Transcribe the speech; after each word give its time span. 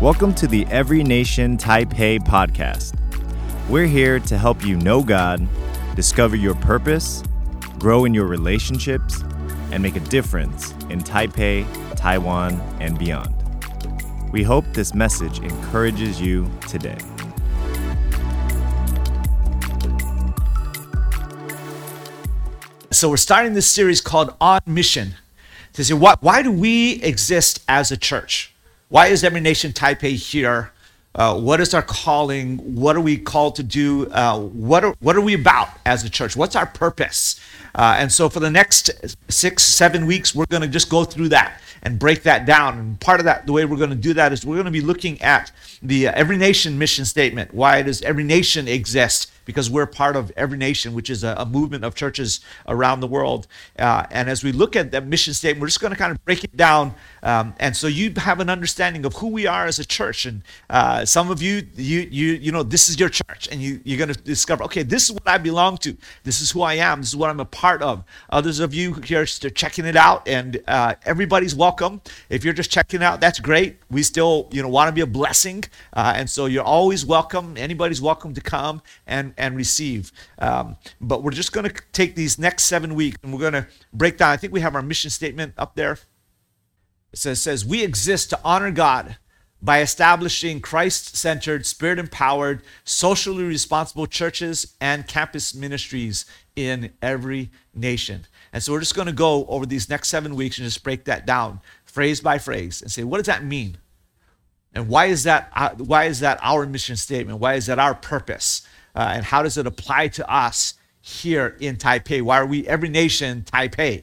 Welcome 0.00 0.32
to 0.36 0.46
the 0.46 0.64
Every 0.66 1.02
Nation 1.02 1.56
Taipei 1.56 2.20
podcast. 2.20 2.96
We're 3.68 3.88
here 3.88 4.20
to 4.20 4.38
help 4.38 4.64
you 4.64 4.76
know 4.76 5.02
God, 5.02 5.44
discover 5.96 6.36
your 6.36 6.54
purpose, 6.54 7.24
grow 7.80 8.04
in 8.04 8.14
your 8.14 8.26
relationships, 8.26 9.24
and 9.72 9.82
make 9.82 9.96
a 9.96 10.00
difference 10.00 10.70
in 10.88 11.00
Taipei, 11.00 11.66
Taiwan, 11.96 12.60
and 12.78 12.96
beyond. 12.96 13.34
We 14.30 14.44
hope 14.44 14.66
this 14.72 14.94
message 14.94 15.40
encourages 15.40 16.20
you 16.20 16.48
today. 16.68 16.98
So 22.92 23.08
we're 23.08 23.16
starting 23.16 23.54
this 23.54 23.68
series 23.68 24.00
called 24.00 24.32
On 24.40 24.60
Mission 24.64 25.16
to 25.72 25.82
say 25.82 25.94
why, 25.94 26.14
why 26.20 26.42
do 26.42 26.52
we 26.52 27.02
exist 27.02 27.64
as 27.66 27.90
a 27.90 27.96
church? 27.96 28.54
Why 28.90 29.08
is 29.08 29.22
Every 29.22 29.40
Nation 29.40 29.72
Taipei 29.72 30.14
here? 30.14 30.72
Uh, 31.14 31.38
what 31.38 31.60
is 31.60 31.74
our 31.74 31.82
calling? 31.82 32.56
What 32.74 32.96
are 32.96 33.02
we 33.02 33.18
called 33.18 33.56
to 33.56 33.62
do? 33.62 34.06
Uh, 34.10 34.38
what, 34.38 34.82
are, 34.82 34.94
what 35.00 35.14
are 35.14 35.20
we 35.20 35.34
about 35.34 35.68
as 35.84 36.04
a 36.04 36.10
church? 36.10 36.36
What's 36.36 36.56
our 36.56 36.64
purpose? 36.64 37.38
Uh, 37.74 37.96
and 37.98 38.10
so 38.10 38.30
for 38.30 38.40
the 38.40 38.50
next 38.50 38.90
six, 39.28 39.62
seven 39.62 40.06
weeks, 40.06 40.34
we're 40.34 40.46
going 40.46 40.62
to 40.62 40.68
just 40.68 40.88
go 40.88 41.04
through 41.04 41.28
that 41.30 41.60
and 41.82 41.98
break 41.98 42.22
that 42.22 42.46
down. 42.46 42.78
And 42.78 42.98
part 42.98 43.20
of 43.20 43.24
that, 43.24 43.44
the 43.44 43.52
way 43.52 43.66
we're 43.66 43.76
going 43.76 43.90
to 43.90 43.96
do 43.96 44.14
that 44.14 44.32
is 44.32 44.46
we're 44.46 44.56
going 44.56 44.64
to 44.64 44.70
be 44.70 44.80
looking 44.80 45.20
at 45.20 45.52
the 45.82 46.08
uh, 46.08 46.12
Every 46.14 46.38
Nation 46.38 46.78
mission 46.78 47.04
statement. 47.04 47.52
Why 47.52 47.82
does 47.82 48.00
every 48.00 48.24
nation 48.24 48.68
exist? 48.68 49.30
Because 49.48 49.70
we're 49.70 49.86
part 49.86 50.14
of 50.14 50.30
Every 50.36 50.58
Nation, 50.58 50.92
which 50.92 51.08
is 51.08 51.24
a, 51.24 51.34
a 51.38 51.46
movement 51.46 51.82
of 51.82 51.94
churches 51.94 52.40
around 52.66 53.00
the 53.00 53.06
world. 53.06 53.46
Uh, 53.78 54.04
and 54.10 54.28
as 54.28 54.44
we 54.44 54.52
look 54.52 54.76
at 54.76 54.90
that 54.90 55.06
mission 55.06 55.32
statement, 55.32 55.62
we're 55.62 55.68
just 55.68 55.80
going 55.80 55.90
to 55.90 55.96
kind 55.96 56.12
of 56.12 56.22
break 56.26 56.44
it 56.44 56.54
down. 56.54 56.94
Um, 57.22 57.54
and 57.58 57.74
so 57.74 57.86
you 57.86 58.12
have 58.18 58.40
an 58.40 58.50
understanding 58.50 59.06
of 59.06 59.14
who 59.14 59.28
we 59.28 59.46
are 59.46 59.64
as 59.64 59.78
a 59.78 59.86
church. 59.86 60.26
And 60.26 60.42
uh, 60.68 61.06
some 61.06 61.30
of 61.30 61.40
you, 61.40 61.66
you, 61.76 62.00
you, 62.10 62.32
you 62.34 62.52
know, 62.52 62.62
this 62.62 62.90
is 62.90 63.00
your 63.00 63.08
church, 63.08 63.48
and 63.50 63.62
you, 63.62 63.80
you're 63.84 63.96
going 63.96 64.12
to 64.12 64.20
discover, 64.20 64.64
okay, 64.64 64.82
this 64.82 65.04
is 65.04 65.12
what 65.12 65.26
I 65.26 65.38
belong 65.38 65.78
to. 65.78 65.96
This 66.24 66.42
is 66.42 66.50
who 66.50 66.60
I 66.60 66.74
am. 66.74 67.00
This 67.00 67.08
is 67.08 67.16
what 67.16 67.30
I'm 67.30 67.40
a 67.40 67.46
part 67.46 67.80
of. 67.80 68.04
Others 68.28 68.60
of 68.60 68.74
you 68.74 68.92
here 68.92 69.22
are 69.22 69.24
checking 69.24 69.86
it 69.86 69.96
out, 69.96 70.28
and 70.28 70.62
uh, 70.68 70.96
everybody's 71.06 71.54
welcome. 71.54 72.02
If 72.28 72.44
you're 72.44 72.52
just 72.52 72.70
checking 72.70 73.02
out, 73.02 73.22
that's 73.22 73.40
great. 73.40 73.78
We 73.90 74.02
still, 74.02 74.50
you 74.52 74.60
know, 74.60 74.68
want 74.68 74.88
to 74.88 74.92
be 74.92 75.00
a 75.00 75.06
blessing, 75.06 75.64
uh, 75.94 76.12
and 76.14 76.28
so 76.28 76.44
you're 76.44 76.62
always 76.62 77.06
welcome. 77.06 77.56
Anybody's 77.56 78.02
welcome 78.02 78.34
to 78.34 78.42
come 78.42 78.82
and 79.06 79.32
and 79.38 79.56
receive. 79.56 80.12
Um, 80.38 80.76
but 81.00 81.22
we're 81.22 81.30
just 81.30 81.52
going 81.52 81.68
to 81.68 81.74
take 81.92 82.14
these 82.14 82.38
next 82.38 82.64
seven 82.64 82.94
weeks 82.94 83.18
and 83.22 83.32
we're 83.32 83.40
going 83.40 83.52
to 83.52 83.66
break 83.92 84.18
down. 84.18 84.30
I 84.30 84.36
think 84.36 84.52
we 84.52 84.60
have 84.60 84.74
our 84.74 84.82
mission 84.82 85.10
statement 85.10 85.54
up 85.56 85.74
there. 85.74 85.98
It 87.12 87.18
says, 87.18 87.40
says 87.40 87.64
We 87.64 87.82
exist 87.82 88.30
to 88.30 88.40
honor 88.44 88.70
God 88.70 89.16
by 89.60 89.80
establishing 89.80 90.60
Christ 90.60 91.16
centered, 91.16 91.66
spirit 91.66 91.98
empowered, 91.98 92.62
socially 92.84 93.44
responsible 93.44 94.06
churches 94.06 94.76
and 94.80 95.06
campus 95.06 95.54
ministries 95.54 96.26
in 96.54 96.92
every 97.02 97.50
nation. 97.74 98.26
And 98.52 98.62
so 98.62 98.72
we're 98.72 98.80
just 98.80 98.94
going 98.94 99.06
to 99.06 99.12
go 99.12 99.46
over 99.46 99.66
these 99.66 99.88
next 99.88 100.08
seven 100.08 100.34
weeks 100.36 100.58
and 100.58 100.64
just 100.64 100.84
break 100.84 101.04
that 101.04 101.26
down 101.26 101.60
phrase 101.84 102.20
by 102.20 102.38
phrase 102.38 102.80
and 102.80 102.90
say, 102.92 103.02
what 103.02 103.18
does 103.18 103.26
that 103.26 103.44
mean? 103.44 103.78
And 104.74 104.88
why 104.88 105.06
is 105.06 105.24
that, 105.24 105.50
uh, 105.54 105.70
why 105.70 106.04
is 106.04 106.20
that 106.20 106.38
our 106.42 106.66
mission 106.66 106.96
statement? 106.96 107.40
Why 107.40 107.54
is 107.54 107.66
that 107.66 107.78
our 107.78 107.94
purpose? 107.94 108.66
Uh, 108.98 109.12
and 109.14 109.24
how 109.24 109.44
does 109.44 109.56
it 109.56 109.64
apply 109.64 110.08
to 110.08 110.28
us 110.28 110.74
here 111.00 111.56
in 111.60 111.76
Taipei? 111.76 112.20
Why 112.20 112.38
are 112.38 112.46
we 112.46 112.66
every 112.66 112.88
nation 112.88 113.42
Taipei? 113.42 114.02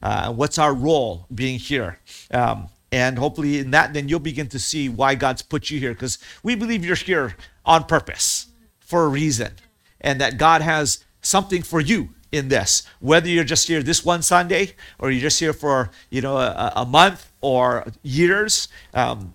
Uh, 0.00 0.32
what's 0.32 0.56
our 0.56 0.72
role 0.72 1.26
being 1.34 1.58
here? 1.58 1.98
Um, 2.30 2.68
and 2.92 3.18
hopefully, 3.18 3.58
in 3.58 3.72
that, 3.72 3.92
then 3.92 4.08
you'll 4.08 4.20
begin 4.20 4.46
to 4.50 4.60
see 4.60 4.88
why 4.88 5.16
God's 5.16 5.42
put 5.42 5.68
you 5.68 5.80
here 5.80 5.92
because 5.94 6.18
we 6.44 6.54
believe 6.54 6.84
you're 6.84 6.94
here 6.94 7.34
on 7.64 7.84
purpose 7.84 8.46
for 8.78 9.04
a 9.04 9.08
reason 9.08 9.52
and 10.00 10.20
that 10.20 10.38
God 10.38 10.62
has 10.62 11.04
something 11.22 11.62
for 11.62 11.80
you 11.80 12.10
in 12.32 12.48
this 12.48 12.82
whether 13.00 13.28
you're 13.28 13.44
just 13.44 13.68
here 13.68 13.82
this 13.82 14.04
one 14.04 14.20
sunday 14.20 14.74
or 14.98 15.12
you're 15.12 15.22
just 15.22 15.38
here 15.38 15.52
for 15.52 15.90
you 16.10 16.20
know 16.20 16.36
a, 16.36 16.72
a 16.76 16.84
month 16.84 17.32
or 17.40 17.86
years 18.02 18.66
um, 18.94 19.32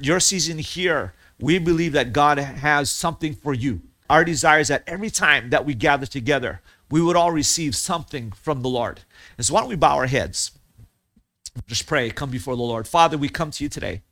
your 0.00 0.18
season 0.18 0.58
here 0.58 1.14
we 1.38 1.58
believe 1.58 1.92
that 1.92 2.12
god 2.12 2.36
has 2.38 2.90
something 2.90 3.34
for 3.34 3.54
you 3.54 3.80
our 4.10 4.24
desire 4.24 4.60
is 4.60 4.68
that 4.68 4.84
every 4.86 5.10
time 5.10 5.50
that 5.50 5.64
we 5.64 5.74
gather 5.74 6.06
together, 6.06 6.60
we 6.90 7.00
would 7.00 7.16
all 7.16 7.30
receive 7.32 7.74
something 7.74 8.32
from 8.32 8.62
the 8.62 8.68
Lord. 8.68 9.00
And 9.36 9.46
so, 9.46 9.54
why 9.54 9.60
don't 9.60 9.70
we 9.70 9.76
bow 9.76 9.96
our 9.96 10.06
heads? 10.06 10.52
Just 11.66 11.86
pray, 11.86 12.10
come 12.10 12.30
before 12.30 12.56
the 12.56 12.62
Lord. 12.62 12.86
Father, 12.86 13.16
we 13.16 13.28
come 13.28 13.50
to 13.52 13.64
you 13.64 13.70
today. 13.70 14.02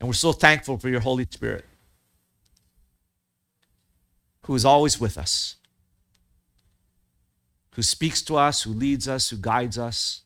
And 0.00 0.08
we're 0.08 0.14
so 0.14 0.32
thankful 0.32 0.78
for 0.78 0.88
your 0.88 1.00
Holy 1.00 1.26
Spirit, 1.30 1.64
who 4.42 4.54
is 4.54 4.64
always 4.64 5.00
with 5.00 5.16
us, 5.16 5.56
who 7.74 7.82
speaks 7.82 8.20
to 8.22 8.36
us, 8.36 8.62
who 8.62 8.70
leads 8.70 9.08
us, 9.08 9.30
who 9.30 9.36
guides 9.36 9.78
us. 9.78 10.22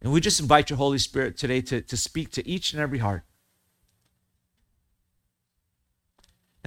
And 0.00 0.12
we 0.12 0.20
just 0.20 0.40
invite 0.40 0.70
your 0.70 0.76
Holy 0.76 0.98
Spirit 0.98 1.36
today 1.36 1.60
to, 1.62 1.80
to 1.80 1.96
speak 1.96 2.30
to 2.32 2.46
each 2.48 2.72
and 2.72 2.80
every 2.80 2.98
heart. 2.98 3.24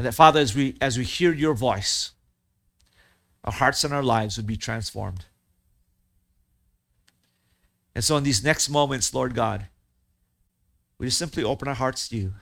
And 0.02 0.08
that, 0.08 0.14
Father, 0.14 0.40
as 0.40 0.56
we, 0.56 0.76
as 0.82 0.98
we 0.98 1.04
hear 1.04 1.32
your 1.32 1.54
voice, 1.54 2.14
our 3.44 3.54
hearts 3.54 3.84
and 3.84 3.94
our 3.94 4.02
lives 4.02 4.36
would 4.36 4.48
be 4.48 4.58
transformed. 4.58 5.26
And 7.94 8.04
so, 8.04 8.18
in 8.18 8.24
these 8.24 8.44
next 8.44 8.68
moments, 8.68 9.14
Lord 9.14 9.36
God, 9.36 9.68
we 10.98 11.06
just 11.06 11.20
simply 11.20 11.44
open 11.44 11.68
our 11.68 11.76
hearts 11.76 12.10
to 12.10 12.18
you 12.18 12.34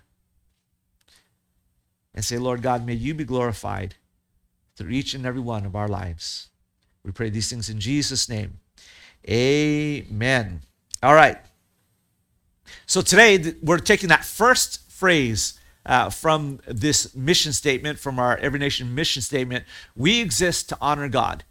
and 2.15 2.23
say, 2.23 2.37
Lord 2.37 2.61
God, 2.61 2.85
may 2.85 2.93
you 2.93 3.13
be 3.13 3.25
glorified 3.25 3.95
through 4.77 4.91
each 4.91 5.13
and 5.13 5.25
every 5.25 5.41
one 5.41 5.65
of 5.65 5.75
our 5.75 5.89
lives. 5.89 6.47
We 7.03 7.11
pray 7.11 7.29
these 7.29 7.49
things 7.49 7.69
in 7.69 7.81
Jesus' 7.81 8.29
name. 8.29 8.61
Amen. 9.29 10.61
All 11.03 11.13
right. 11.13 11.39
So 12.85 13.01
today 13.01 13.53
we're 13.61 13.79
taking 13.79 14.07
that 14.07 14.23
first 14.23 14.89
phrase 14.89 15.59
uh, 15.85 16.09
from 16.09 16.59
this 16.67 17.15
mission 17.15 17.53
statement, 17.53 17.99
from 17.99 18.19
our 18.19 18.37
Every 18.37 18.59
Nation 18.59 18.93
mission 18.93 19.21
statement. 19.21 19.65
We 19.95 20.21
exist 20.21 20.69
to 20.69 20.77
honor 20.81 21.09
God. 21.09 21.43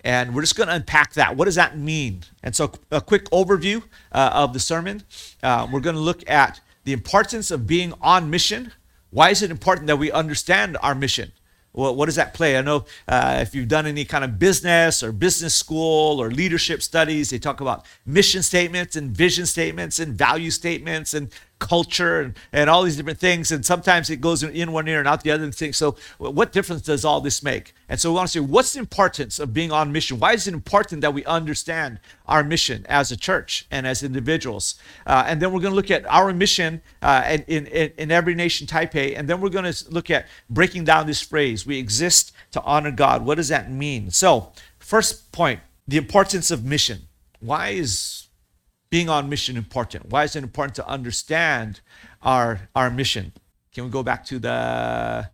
And 0.00 0.34
we're 0.34 0.42
just 0.42 0.56
going 0.56 0.68
to 0.68 0.74
unpack 0.74 1.14
that. 1.14 1.36
What 1.36 1.46
does 1.46 1.56
that 1.56 1.76
mean? 1.76 2.22
And 2.42 2.54
so, 2.54 2.70
a 2.92 3.00
quick 3.00 3.24
overview 3.30 3.82
uh, 4.12 4.30
of 4.34 4.52
the 4.52 4.60
sermon. 4.60 5.02
Uh, 5.42 5.66
we're 5.70 5.80
going 5.80 5.96
to 5.96 6.02
look 6.02 6.28
at 6.30 6.60
the 6.84 6.92
importance 6.92 7.50
of 7.50 7.66
being 7.66 7.92
on 8.00 8.30
mission. 8.30 8.72
Why 9.10 9.30
is 9.30 9.42
it 9.42 9.50
important 9.50 9.88
that 9.88 9.96
we 9.96 10.12
understand 10.12 10.76
our 10.80 10.94
mission? 10.94 11.32
Well, 11.76 11.94
what 11.94 12.06
does 12.06 12.14
that 12.14 12.32
play? 12.32 12.56
I 12.56 12.62
know 12.62 12.86
uh, 13.06 13.38
if 13.42 13.54
you've 13.54 13.68
done 13.68 13.86
any 13.86 14.06
kind 14.06 14.24
of 14.24 14.38
business 14.38 15.02
or 15.02 15.12
business 15.12 15.54
school 15.54 16.22
or 16.22 16.30
leadership 16.30 16.82
studies, 16.82 17.28
they 17.28 17.38
talk 17.38 17.60
about 17.60 17.84
mission 18.06 18.42
statements 18.42 18.96
and 18.96 19.10
vision 19.10 19.44
statements 19.44 19.98
and 19.98 20.14
value 20.14 20.50
statements 20.50 21.12
and 21.12 21.28
culture 21.58 22.20
and, 22.20 22.38
and 22.52 22.68
all 22.68 22.82
these 22.82 22.96
different 22.96 23.18
things. 23.18 23.50
And 23.50 23.64
sometimes 23.64 24.10
it 24.10 24.20
goes 24.20 24.42
in 24.42 24.72
one 24.72 24.88
ear 24.88 24.98
and 24.98 25.08
out 25.08 25.22
the 25.22 25.30
other 25.30 25.50
thing. 25.50 25.72
So, 25.72 25.96
what 26.18 26.52
difference 26.52 26.82
does 26.82 27.04
all 27.04 27.20
this 27.20 27.42
make? 27.42 27.74
And 27.88 28.00
so, 28.00 28.10
we 28.10 28.16
want 28.16 28.28
to 28.28 28.32
say, 28.32 28.40
what's 28.40 28.72
the 28.74 28.80
importance 28.80 29.38
of 29.38 29.52
being 29.52 29.72
on 29.72 29.92
mission? 29.92 30.18
Why 30.18 30.32
is 30.32 30.46
it 30.46 30.54
important 30.54 31.00
that 31.00 31.14
we 31.14 31.24
understand 31.24 32.00
our 32.26 32.44
mission 32.44 32.84
as 32.88 33.10
a 33.10 33.16
church 33.16 33.66
and 33.70 33.86
as 33.86 34.02
individuals? 34.02 34.76
Uh, 35.06 35.24
and 35.26 35.40
then 35.40 35.52
we're 35.52 35.60
going 35.60 35.72
to 35.72 35.76
look 35.76 35.90
at 35.90 36.04
our 36.06 36.32
mission 36.32 36.82
uh, 37.02 37.38
in, 37.46 37.66
in, 37.66 37.92
in 37.96 38.10
every 38.10 38.34
nation, 38.34 38.66
Taipei. 38.66 39.18
And 39.18 39.28
then 39.28 39.40
we're 39.40 39.50
going 39.50 39.72
to 39.72 39.90
look 39.90 40.10
at 40.10 40.26
breaking 40.50 40.84
down 40.84 41.06
this 41.06 41.20
phrase 41.20 41.66
we 41.66 41.78
exist 41.78 42.32
to 42.52 42.62
honor 42.62 42.90
God. 42.90 43.24
What 43.24 43.36
does 43.36 43.48
that 43.48 43.70
mean? 43.70 44.10
So, 44.10 44.52
first 44.78 45.32
point 45.32 45.60
the 45.88 45.96
importance 45.96 46.50
of 46.50 46.64
mission. 46.64 47.02
Why 47.40 47.68
is 47.70 48.25
being 48.96 49.10
on 49.10 49.28
mission 49.28 49.58
important? 49.58 50.08
Why 50.08 50.24
is 50.24 50.36
it 50.36 50.42
important 50.42 50.74
to 50.76 50.88
understand 50.88 51.82
our, 52.22 52.70
our 52.74 52.88
mission? 52.88 53.34
Can 53.74 53.84
we 53.84 53.90
go 53.90 54.02
back 54.02 54.24
to 54.30 54.38
the, 54.38 55.28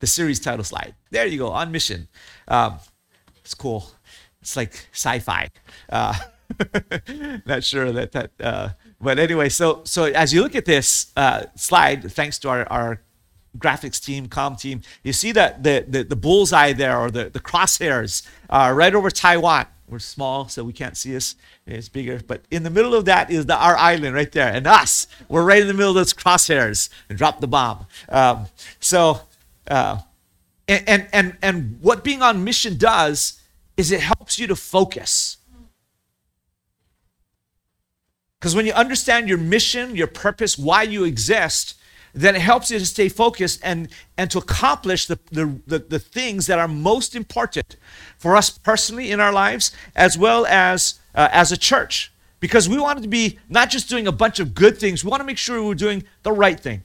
the 0.00 0.06
series 0.06 0.40
title 0.40 0.64
slide? 0.64 0.94
There 1.10 1.26
you 1.26 1.36
go, 1.36 1.48
on 1.48 1.70
mission. 1.70 2.08
Um, 2.48 2.78
it's 3.44 3.52
cool. 3.52 3.90
It's 4.40 4.56
like 4.56 4.72
sci-fi. 4.94 5.50
Uh, 5.90 6.14
not 7.44 7.64
sure 7.64 7.92
that 7.92 8.12
that. 8.12 8.30
Uh, 8.40 8.68
but 8.98 9.18
anyway, 9.18 9.50
so 9.50 9.82
so 9.84 10.04
as 10.04 10.32
you 10.32 10.42
look 10.42 10.54
at 10.54 10.64
this 10.64 11.12
uh, 11.18 11.44
slide, 11.54 12.10
thanks 12.12 12.38
to 12.38 12.48
our, 12.48 12.64
our 12.72 13.02
graphics 13.58 14.02
team, 14.02 14.26
com 14.26 14.56
team, 14.56 14.80
you 15.02 15.12
see 15.12 15.32
that 15.32 15.62
the, 15.62 15.84
the, 15.86 16.04
the 16.04 16.16
bullseye 16.16 16.72
there 16.72 16.98
or 16.98 17.10
the, 17.10 17.28
the 17.28 17.40
crosshairs 17.40 18.26
uh, 18.48 18.72
right 18.74 18.94
over 18.94 19.10
Taiwan. 19.10 19.66
We're 19.92 19.98
small, 19.98 20.48
so 20.48 20.64
we 20.64 20.72
can't 20.72 20.96
see 20.96 21.14
us. 21.14 21.36
It's 21.66 21.90
bigger. 21.90 22.22
But 22.26 22.46
in 22.50 22.62
the 22.62 22.70
middle 22.70 22.94
of 22.94 23.04
that 23.04 23.30
is 23.30 23.44
the 23.44 23.54
our 23.54 23.76
island 23.76 24.14
right 24.14 24.32
there. 24.32 24.50
And 24.50 24.66
us, 24.66 25.06
we're 25.28 25.44
right 25.44 25.60
in 25.60 25.68
the 25.68 25.74
middle 25.74 25.90
of 25.90 25.96
those 25.96 26.14
crosshairs 26.14 26.88
and 27.10 27.18
drop 27.18 27.40
the 27.40 27.46
bomb. 27.46 27.84
Um, 28.08 28.46
so, 28.80 29.20
uh, 29.68 29.98
and, 30.66 30.88
and, 30.88 31.08
and, 31.12 31.36
and 31.42 31.78
what 31.82 32.04
being 32.04 32.22
on 32.22 32.42
mission 32.42 32.78
does 32.78 33.38
is 33.76 33.92
it 33.92 34.00
helps 34.00 34.38
you 34.38 34.46
to 34.46 34.56
focus. 34.56 35.36
Because 38.40 38.56
when 38.56 38.64
you 38.64 38.72
understand 38.72 39.28
your 39.28 39.36
mission, 39.36 39.94
your 39.94 40.06
purpose, 40.06 40.56
why 40.56 40.84
you 40.84 41.04
exist, 41.04 41.78
then 42.14 42.36
it 42.36 42.42
helps 42.42 42.70
you 42.70 42.78
to 42.78 42.86
stay 42.86 43.08
focused 43.08 43.60
and, 43.62 43.88
and 44.18 44.30
to 44.30 44.38
accomplish 44.38 45.06
the, 45.06 45.18
the, 45.30 45.60
the, 45.66 45.78
the 45.78 45.98
things 45.98 46.46
that 46.46 46.58
are 46.58 46.68
most 46.68 47.16
important 47.16 47.76
for 48.18 48.36
us 48.36 48.50
personally 48.50 49.10
in 49.10 49.20
our 49.20 49.32
lives, 49.32 49.72
as 49.96 50.18
well 50.18 50.44
as 50.46 51.00
uh, 51.14 51.28
as 51.32 51.52
a 51.52 51.56
church. 51.56 52.12
Because 52.40 52.68
we 52.68 52.78
want 52.78 53.00
to 53.02 53.08
be 53.08 53.38
not 53.48 53.70
just 53.70 53.88
doing 53.88 54.06
a 54.06 54.12
bunch 54.12 54.40
of 54.40 54.54
good 54.54 54.76
things, 54.78 55.04
we 55.04 55.10
want 55.10 55.20
to 55.20 55.26
make 55.26 55.38
sure 55.38 55.62
we're 55.62 55.74
doing 55.74 56.04
the 56.22 56.32
right 56.32 56.58
thing. 56.58 56.82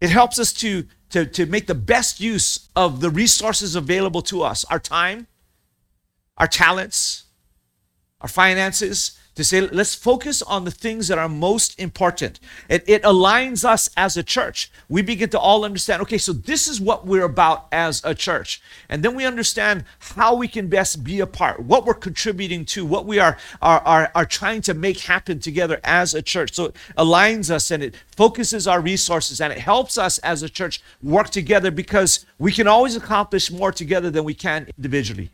It 0.00 0.10
helps 0.10 0.38
us 0.38 0.52
to, 0.54 0.86
to, 1.10 1.26
to 1.26 1.46
make 1.46 1.66
the 1.66 1.74
best 1.74 2.20
use 2.20 2.68
of 2.74 3.00
the 3.00 3.10
resources 3.10 3.76
available 3.76 4.22
to 4.22 4.42
us 4.42 4.64
our 4.64 4.78
time, 4.78 5.26
our 6.36 6.46
talents, 6.46 7.24
our 8.20 8.28
finances, 8.28 9.18
to 9.34 9.44
say, 9.44 9.60
let's 9.60 9.94
focus 9.94 10.42
on 10.42 10.64
the 10.64 10.70
things 10.70 11.08
that 11.08 11.18
are 11.18 11.28
most 11.28 11.78
important. 11.78 12.38
It, 12.68 12.84
it 12.86 13.02
aligns 13.02 13.64
us 13.64 13.90
as 13.96 14.16
a 14.16 14.22
church. 14.22 14.70
We 14.88 15.02
begin 15.02 15.30
to 15.30 15.38
all 15.38 15.64
understand, 15.64 16.02
okay, 16.02 16.18
so 16.18 16.32
this 16.32 16.68
is 16.68 16.80
what 16.80 17.06
we're 17.06 17.24
about 17.24 17.66
as 17.72 18.00
a 18.04 18.14
church. 18.14 18.62
And 18.88 19.02
then 19.02 19.14
we 19.14 19.24
understand 19.24 19.84
how 19.98 20.34
we 20.34 20.48
can 20.48 20.68
best 20.68 21.02
be 21.02 21.20
a 21.20 21.26
part, 21.26 21.60
what 21.60 21.84
we're 21.84 21.94
contributing 21.94 22.64
to, 22.66 22.86
what 22.86 23.06
we 23.06 23.18
are, 23.18 23.36
are, 23.60 23.80
are, 23.80 24.12
are 24.14 24.26
trying 24.26 24.62
to 24.62 24.74
make 24.74 25.00
happen 25.00 25.40
together 25.40 25.80
as 25.82 26.14
a 26.14 26.22
church. 26.22 26.54
So 26.54 26.66
it 26.66 26.76
aligns 26.96 27.50
us 27.50 27.70
and 27.70 27.82
it 27.82 27.94
focuses 28.16 28.68
our 28.68 28.80
resources 28.80 29.40
and 29.40 29.52
it 29.52 29.58
helps 29.58 29.98
us 29.98 30.18
as 30.18 30.42
a 30.42 30.48
church 30.48 30.80
work 31.02 31.30
together 31.30 31.70
because 31.70 32.24
we 32.38 32.52
can 32.52 32.68
always 32.68 32.96
accomplish 32.96 33.50
more 33.50 33.72
together 33.72 34.10
than 34.10 34.24
we 34.24 34.34
can 34.34 34.68
individually. 34.76 35.30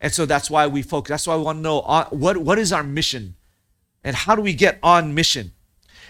And 0.00 0.12
so 0.12 0.26
that's 0.26 0.50
why 0.50 0.66
we 0.66 0.82
focus. 0.82 1.10
That's 1.10 1.26
why 1.26 1.36
we 1.36 1.42
want 1.42 1.58
to 1.58 1.62
know 1.62 1.80
uh, 1.80 2.08
what, 2.10 2.38
what 2.38 2.58
is 2.58 2.72
our 2.72 2.82
mission 2.82 3.34
and 4.02 4.16
how 4.16 4.34
do 4.34 4.42
we 4.42 4.54
get 4.54 4.78
on 4.82 5.14
mission. 5.14 5.52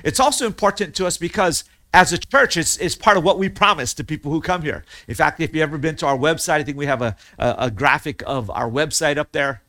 It's 0.05 0.21
also 0.21 0.47
important 0.47 0.95
to 0.97 1.07
us 1.07 1.17
because 1.17 1.65
as 1.93 2.13
a 2.13 2.19
church, 2.19 2.57
it's, 2.57 2.77
it's 2.77 2.95
part 2.95 3.17
of 3.17 3.25
what 3.25 3.39
we 3.39 3.49
promise 3.49 3.93
to 3.95 4.05
people 4.05 4.31
who 4.31 4.41
come 4.41 4.63
here. 4.63 4.85
In 5.09 5.15
fact, 5.15 5.41
if 5.41 5.55
you've 5.55 5.63
ever 5.63 5.77
been 5.79 5.97
to 5.97 6.07
our 6.07 6.17
website, 6.17 6.61
I 6.61 6.63
think 6.63 6.79
we 6.79 6.87
have 6.87 7.03
a, 7.03 7.17
a, 7.39 7.55
a 7.59 7.71
graphic 7.71 8.23
of 8.27 8.49
our 8.51 8.71
website 8.71 9.17
up 9.17 9.33
there. 9.33 9.63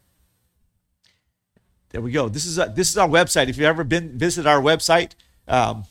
There 1.89 2.01
we 2.01 2.11
go. 2.11 2.29
This 2.29 2.45
is, 2.45 2.57
a, 2.59 2.71
this 2.73 2.89
is 2.89 2.97
our 2.97 3.07
website. 3.07 3.49
If 3.49 3.57
you've 3.57 3.65
ever 3.65 3.83
been 3.83 4.17
visit 4.17 4.45
our 4.45 4.61
website, 4.61 5.13
um, 5.47 5.85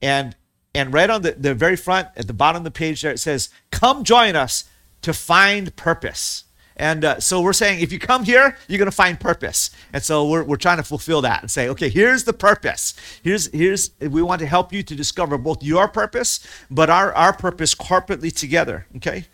and, 0.00 0.34
and 0.74 0.92
right 0.92 1.08
on 1.08 1.22
the, 1.22 1.32
the 1.32 1.54
very 1.54 1.76
front, 1.76 2.08
at 2.16 2.26
the 2.26 2.32
bottom 2.32 2.60
of 2.60 2.64
the 2.64 2.70
page 2.70 3.02
there, 3.02 3.12
it 3.12 3.20
says, 3.20 3.50
Come 3.70 4.04
join 4.04 4.34
us 4.34 4.64
to 5.02 5.12
find 5.12 5.76
purpose. 5.76 6.44
And 6.76 7.04
uh, 7.04 7.20
so 7.20 7.40
we're 7.40 7.52
saying 7.52 7.80
if 7.80 7.92
you 7.92 7.98
come 7.98 8.24
here, 8.24 8.56
you're 8.66 8.78
going 8.78 8.90
to 8.90 8.96
find 8.96 9.18
purpose. 9.18 9.70
And 9.92 10.02
so 10.02 10.28
we're, 10.28 10.42
we're 10.42 10.56
trying 10.56 10.78
to 10.78 10.82
fulfill 10.82 11.22
that 11.22 11.42
and 11.42 11.50
say, 11.50 11.68
okay, 11.68 11.88
here's 11.88 12.24
the 12.24 12.32
purpose. 12.32 12.94
Here's, 13.22 13.46
here's, 13.52 13.90
we 14.00 14.22
want 14.22 14.40
to 14.40 14.46
help 14.46 14.72
you 14.72 14.82
to 14.82 14.94
discover 14.94 15.38
both 15.38 15.62
your 15.62 15.86
purpose, 15.86 16.40
but 16.70 16.90
our, 16.90 17.12
our 17.14 17.32
purpose 17.32 17.74
corporately 17.74 18.34
together. 18.34 18.86
Okay? 18.96 19.26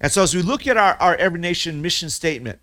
And 0.00 0.10
so 0.10 0.22
as 0.22 0.34
we 0.34 0.42
look 0.42 0.66
at 0.66 0.76
our, 0.76 0.94
our 0.94 1.14
Every 1.16 1.40
Nation 1.40 1.82
mission 1.82 2.08
statement, 2.08 2.58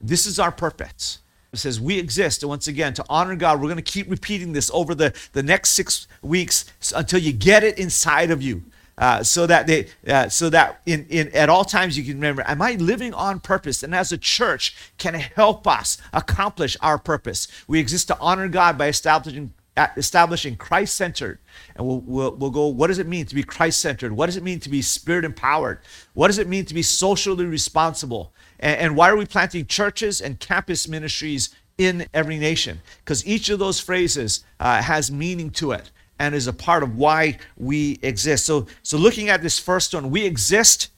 this 0.00 0.26
is 0.26 0.38
our 0.38 0.52
purpose. 0.52 1.18
It 1.52 1.58
says 1.58 1.80
we 1.80 1.98
exist, 1.98 2.42
and 2.42 2.48
once 2.48 2.66
again, 2.66 2.94
to 2.94 3.04
honor 3.10 3.36
God. 3.36 3.60
We're 3.60 3.68
going 3.68 3.76
to 3.76 3.82
keep 3.82 4.10
repeating 4.10 4.52
this 4.52 4.70
over 4.72 4.94
the, 4.94 5.14
the 5.32 5.42
next 5.42 5.70
six 5.70 6.08
weeks 6.22 6.64
until 6.94 7.20
you 7.20 7.32
get 7.32 7.62
it 7.62 7.78
inside 7.78 8.30
of 8.30 8.42
you. 8.42 8.64
Uh, 8.98 9.22
so 9.22 9.46
that 9.46 9.66
they 9.66 9.86
uh, 10.06 10.28
so 10.28 10.50
that 10.50 10.82
in, 10.84 11.06
in 11.08 11.28
at 11.34 11.48
all 11.48 11.64
times 11.64 11.96
you 11.96 12.04
can 12.04 12.14
remember 12.14 12.44
am 12.46 12.60
i 12.60 12.72
living 12.72 13.14
on 13.14 13.40
purpose? 13.40 13.82
And 13.82 13.94
as 13.94 14.12
a 14.12 14.18
church 14.18 14.76
can 14.98 15.14
help 15.14 15.66
us 15.66 15.96
accomplish 16.12 16.76
our 16.82 16.98
purpose? 16.98 17.48
We 17.66 17.80
exist 17.80 18.08
to 18.08 18.18
honor 18.20 18.48
god 18.48 18.76
by 18.76 18.88
establishing 18.88 19.54
uh, 19.74 19.86
establishing 19.96 20.56
christ-centered. 20.56 21.38
And 21.74 21.86
we'll, 21.86 22.00
we'll, 22.00 22.34
we'll 22.34 22.50
go 22.50 22.66
what 22.66 22.88
does 22.88 22.98
it 22.98 23.06
mean 23.06 23.24
to 23.26 23.34
be 23.34 23.42
christ-centered? 23.42 24.12
What 24.12 24.26
does 24.26 24.36
it 24.36 24.42
mean 24.42 24.60
to 24.60 24.68
be 24.68 24.82
spirit 24.82 25.24
empowered 25.24 25.80
what 26.12 26.26
does 26.26 26.38
it 26.38 26.46
mean 26.48 26.66
to 26.66 26.74
be 26.74 26.82
socially 26.82 27.46
responsible? 27.46 28.34
And, 28.60 28.78
and 28.78 28.96
why 28.96 29.08
are 29.08 29.16
we 29.16 29.24
planting 29.24 29.64
churches 29.66 30.20
and 30.20 30.38
campus 30.38 30.86
ministries 30.86 31.48
in 31.78 32.06
every 32.12 32.38
nation? 32.38 32.82
Because 32.98 33.26
each 33.26 33.48
of 33.48 33.58
those 33.58 33.80
phrases 33.80 34.44
uh, 34.60 34.82
has 34.82 35.10
meaning 35.10 35.50
to 35.52 35.72
it 35.72 35.90
and 36.22 36.36
is 36.36 36.46
a 36.46 36.52
part 36.52 36.84
of 36.84 36.96
why 36.96 37.36
we 37.56 37.98
exist. 38.00 38.46
So, 38.46 38.68
so 38.84 38.96
looking 38.96 39.28
at 39.28 39.42
this 39.42 39.58
first 39.58 39.92
one, 39.92 40.08
we 40.08 40.24
exist 40.24 40.88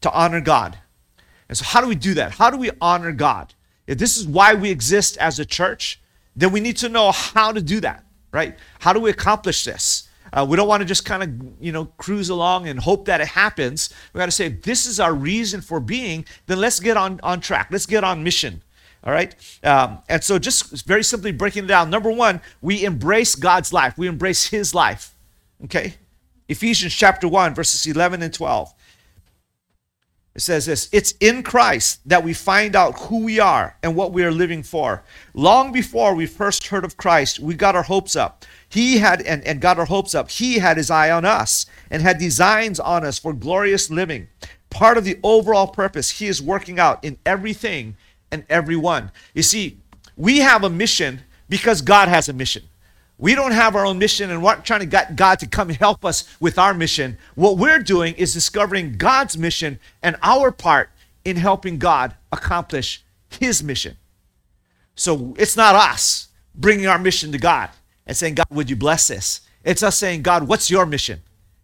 to 0.00 0.10
honor 0.12 0.40
God. 0.40 0.78
And 1.50 1.58
so, 1.58 1.66
how 1.66 1.82
do 1.82 1.88
we 1.88 1.94
do 1.94 2.14
that? 2.14 2.32
How 2.32 2.48
do 2.48 2.56
we 2.56 2.70
honor 2.80 3.12
God? 3.12 3.52
If 3.86 3.98
this 3.98 4.16
is 4.16 4.26
why 4.26 4.54
we 4.54 4.70
exist 4.70 5.18
as 5.18 5.38
a 5.38 5.44
church, 5.44 6.00
then 6.34 6.52
we 6.52 6.60
need 6.60 6.78
to 6.78 6.88
know 6.88 7.12
how 7.12 7.52
to 7.52 7.60
do 7.60 7.80
that, 7.80 8.06
right? 8.32 8.56
How 8.78 8.94
do 8.94 9.00
we 9.00 9.10
accomplish 9.10 9.62
this? 9.64 10.08
Uh, 10.32 10.46
we 10.48 10.56
don't 10.56 10.68
want 10.68 10.80
to 10.80 10.86
just 10.86 11.04
kind 11.04 11.22
of, 11.22 11.62
you 11.62 11.70
know, 11.70 11.84
cruise 11.98 12.30
along 12.30 12.66
and 12.66 12.80
hope 12.80 13.04
that 13.04 13.20
it 13.20 13.28
happens. 13.28 13.92
We 14.14 14.18
got 14.20 14.24
to 14.24 14.32
say, 14.32 14.48
this 14.48 14.86
is 14.86 14.98
our 14.98 15.12
reason 15.12 15.60
for 15.60 15.80
being. 15.80 16.24
Then 16.46 16.58
let's 16.58 16.80
get 16.80 16.96
on, 16.96 17.20
on 17.22 17.42
track. 17.42 17.68
Let's 17.70 17.84
get 17.84 18.04
on 18.04 18.24
mission. 18.24 18.62
All 19.04 19.12
right. 19.12 19.34
Um, 19.64 19.98
and 20.08 20.22
so, 20.22 20.38
just 20.38 20.86
very 20.86 21.02
simply 21.02 21.32
breaking 21.32 21.64
it 21.64 21.68
down. 21.68 21.90
Number 21.90 22.10
one, 22.10 22.40
we 22.60 22.84
embrace 22.84 23.34
God's 23.34 23.72
life, 23.72 23.98
we 23.98 24.06
embrace 24.06 24.48
His 24.48 24.74
life. 24.74 25.14
Okay. 25.64 25.94
Ephesians 26.48 26.92
chapter 26.92 27.26
1, 27.26 27.54
verses 27.54 27.86
11 27.86 28.20
and 28.22 28.34
12. 28.34 28.74
It 30.34 30.40
says 30.40 30.66
this 30.66 30.88
It's 30.92 31.14
in 31.20 31.42
Christ 31.42 32.00
that 32.08 32.24
we 32.24 32.32
find 32.32 32.74
out 32.74 32.98
who 33.00 33.24
we 33.24 33.38
are 33.38 33.76
and 33.82 33.94
what 33.94 34.12
we 34.12 34.24
are 34.24 34.32
living 34.32 34.62
for. 34.62 35.02
Long 35.34 35.72
before 35.72 36.14
we 36.14 36.26
first 36.26 36.68
heard 36.68 36.84
of 36.84 36.96
Christ, 36.96 37.38
we 37.38 37.54
got 37.54 37.76
our 37.76 37.82
hopes 37.82 38.16
up. 38.16 38.44
He 38.68 38.98
had, 38.98 39.20
and, 39.22 39.44
and 39.44 39.60
got 39.60 39.78
our 39.78 39.84
hopes 39.84 40.14
up. 40.14 40.30
He 40.30 40.58
had 40.58 40.76
his 40.78 40.90
eye 40.90 41.10
on 41.10 41.24
us 41.24 41.66
and 41.90 42.02
had 42.02 42.18
designs 42.18 42.80
on 42.80 43.04
us 43.04 43.18
for 43.18 43.32
glorious 43.32 43.90
living. 43.90 44.28
Part 44.70 44.96
of 44.96 45.04
the 45.04 45.18
overall 45.22 45.66
purpose 45.66 46.10
he 46.10 46.26
is 46.26 46.40
working 46.40 46.78
out 46.78 47.04
in 47.04 47.18
everything 47.26 47.96
and 48.32 48.44
everyone. 48.48 49.12
You 49.34 49.42
see, 49.42 49.78
we 50.16 50.38
have 50.38 50.64
a 50.64 50.70
mission 50.70 51.20
because 51.48 51.82
God 51.82 52.08
has 52.08 52.28
a 52.28 52.32
mission. 52.32 52.64
We 53.18 53.36
don't 53.36 53.52
have 53.52 53.76
our 53.76 53.86
own 53.86 53.98
mission 53.98 54.30
and 54.30 54.42
we're 54.42 54.56
trying 54.62 54.80
to 54.80 54.86
get 54.86 55.14
God 55.14 55.38
to 55.40 55.46
come 55.46 55.68
help 55.68 56.04
us 56.04 56.28
with 56.40 56.58
our 56.58 56.74
mission. 56.74 57.18
What 57.36 57.58
we're 57.58 57.78
doing 57.78 58.14
is 58.14 58.32
discovering 58.32 58.96
God's 58.96 59.38
mission 59.38 59.78
and 60.02 60.16
our 60.22 60.50
part 60.50 60.90
in 61.24 61.36
helping 61.36 61.78
God 61.78 62.16
accomplish 62.32 63.04
his 63.28 63.62
mission. 63.62 63.96
So 64.96 65.34
it's 65.38 65.56
not 65.56 65.76
us 65.76 66.28
bringing 66.54 66.86
our 66.86 66.98
mission 66.98 67.30
to 67.32 67.38
God 67.38 67.70
and 68.06 68.16
saying, 68.16 68.34
God, 68.34 68.46
would 68.50 68.68
you 68.68 68.76
bless 68.76 69.06
this? 69.08 69.42
It's 69.64 69.82
us 69.82 69.96
saying, 69.96 70.22
God, 70.22 70.48
what's 70.48 70.70
your 70.70 70.84
mission? 70.84 71.20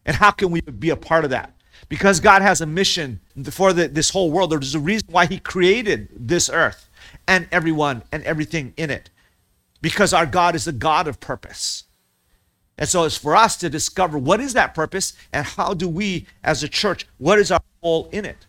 And 0.07 0.17
how 0.17 0.31
can 0.31 0.51
we 0.51 0.61
be 0.61 0.91
a 0.91 0.97
part 0.97 1.25
of 1.25 1.31
that? 1.31 1.55
Because 1.89 2.21
God 2.21 2.43
has 2.43 2.61
a 2.61 2.67
mission 2.67 3.21
for 3.51 3.73
the, 3.73 3.89
this 3.89 4.11
whole 4.11 4.31
world. 4.31 4.51
There's 4.51 4.75
a 4.75 4.81
reason 4.81 5.09
why 5.11 5.27
He 5.27 5.39
created 5.39 6.09
this 6.15 6.51
earth 6.51 6.89
and 7.27 7.49
everyone 7.51 8.03
and 8.13 8.23
everything 8.25 8.75
in 8.77 8.91
it. 8.91 9.11
Because 9.81 10.13
our 10.13 10.27
God 10.27 10.55
is 10.55 10.67
a 10.67 10.73
God 10.73 11.09
of 11.09 11.21
purpose. 11.21 11.85
And 12.77 12.89
so 12.89 13.05
it's 13.05 13.17
for 13.17 13.35
us 13.35 13.57
to 13.57 13.71
discover 13.71 14.19
what 14.19 14.41
is 14.41 14.53
that 14.53 14.75
purpose 14.75 15.15
and 15.33 15.45
how 15.45 15.75
do 15.75 15.89
we, 15.89 16.27
as 16.45 16.63
a 16.63 16.69
church, 16.69 17.07
what 17.19 17.39
is 17.39 17.51
our 17.51 17.61
role 17.83 18.09
in 18.13 18.25
it? 18.25 18.47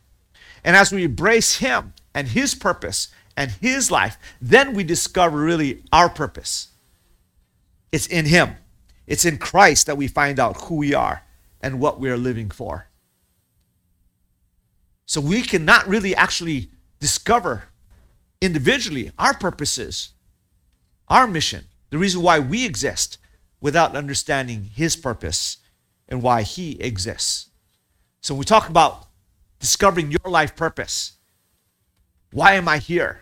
And 0.64 0.76
as 0.76 0.92
we 0.92 1.06
embrace 1.06 1.58
Him 1.58 1.94
and 2.14 2.28
His 2.28 2.54
purpose 2.54 3.08
and 3.38 3.52
His 3.52 3.90
life, 3.90 4.18
then 4.42 4.74
we 4.74 4.84
discover 4.84 5.38
really 5.38 5.84
our 5.92 6.10
purpose. 6.10 6.68
It's 7.92 8.06
in 8.06 8.26
Him, 8.26 8.56
it's 9.08 9.26
in 9.26 9.38
Christ 9.38 9.88
that 9.88 9.98
we 9.98 10.08
find 10.08 10.40
out 10.40 10.62
who 10.64 10.76
we 10.76 10.94
are 10.94 11.24
and 11.62 11.80
what 11.80 12.00
we 12.00 12.10
are 12.10 12.18
living 12.18 12.52
for. 12.52 12.89
So 15.10 15.20
we 15.20 15.42
cannot 15.42 15.88
really 15.88 16.16
actually 16.16 16.70
discover 17.00 17.64
individually 18.42 19.10
our 19.18 19.34
purposes, 19.34 20.10
our 21.08 21.26
mission, 21.26 21.66
the 21.90 21.98
reason 21.98 22.22
why 22.22 22.38
we 22.38 22.64
exist 22.64 23.18
without 23.60 23.96
understanding 23.96 24.66
his 24.66 24.96
purpose 24.96 25.58
and 26.08 26.22
why 26.22 26.44
he 26.44 26.80
exists. 26.80 27.50
So 28.22 28.36
when 28.36 28.40
we 28.40 28.46
talk 28.46 28.70
about 28.70 29.08
discovering 29.60 30.12
your 30.12 30.32
life 30.32 30.56
purpose, 30.56 31.14
why 32.32 32.54
am 32.54 32.68
I 32.68 32.78
here? 32.78 33.22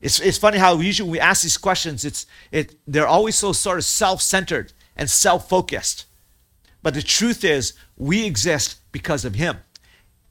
It's, 0.00 0.20
it's 0.20 0.38
funny 0.38 0.56
how 0.56 0.78
usually 0.78 1.10
we 1.10 1.20
ask 1.20 1.42
these 1.42 1.58
questions, 1.58 2.06
it's, 2.06 2.24
it, 2.50 2.74
they're 2.86 3.06
always 3.06 3.36
so 3.36 3.52
sort 3.52 3.76
of 3.76 3.84
self 3.84 4.22
centered 4.22 4.72
and 4.96 5.10
self 5.10 5.46
focused. 5.46 6.06
But 6.82 6.94
the 6.94 7.02
truth 7.02 7.44
is, 7.44 7.74
we 7.98 8.24
exist 8.24 8.78
because 8.92 9.26
of 9.26 9.34
Him. 9.34 9.58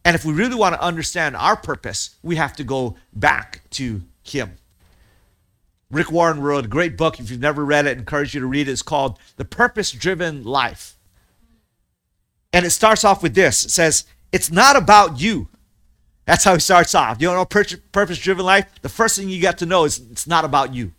And 0.07 0.15
if 0.15 0.23
we 0.23 0.31
really 0.31 0.55
want 0.55 0.73
to 0.73 0.81
understand 0.81 1.35
our 1.35 1.57
purpose, 1.57 2.15
we 2.23 2.37
have 2.37 2.55
to 2.55 2.63
go 2.63 2.95
back 3.11 3.63
to 3.71 4.03
Him. 4.23 4.53
Rick 5.91 6.13
Warren 6.13 6.39
wrote 6.39 6.63
a 6.63 6.69
great 6.69 6.95
book. 6.95 7.19
If 7.19 7.29
you've 7.29 7.41
never 7.41 7.65
read 7.65 7.87
it, 7.87 7.97
I 7.97 7.99
encourage 7.99 8.33
you 8.33 8.39
to 8.39 8.47
read 8.47 8.69
it. 8.69 8.71
It's 8.71 8.81
called 8.81 9.19
The 9.35 9.43
Purpose 9.43 9.91
Driven 9.91 10.45
Life. 10.45 10.95
And 12.53 12.65
it 12.65 12.69
starts 12.69 13.03
off 13.03 13.21
with 13.21 13.35
this 13.35 13.65
it 13.65 13.71
says, 13.71 14.05
It's 14.31 14.49
not 14.49 14.77
about 14.77 15.19
you. 15.19 15.49
That's 16.23 16.45
how 16.45 16.53
it 16.53 16.61
starts 16.61 16.95
off. 16.95 17.17
You 17.19 17.27
Do 17.27 17.31
you 17.31 17.37
know, 17.39 17.45
purpose 17.45 18.17
driven 18.17 18.45
life, 18.45 18.65
the 18.81 18.87
first 18.87 19.17
thing 19.17 19.27
you 19.27 19.41
got 19.41 19.57
to 19.57 19.65
know 19.65 19.83
is 19.83 19.99
it's 20.09 20.25
not 20.25 20.45
about 20.45 20.73
you. 20.73 20.93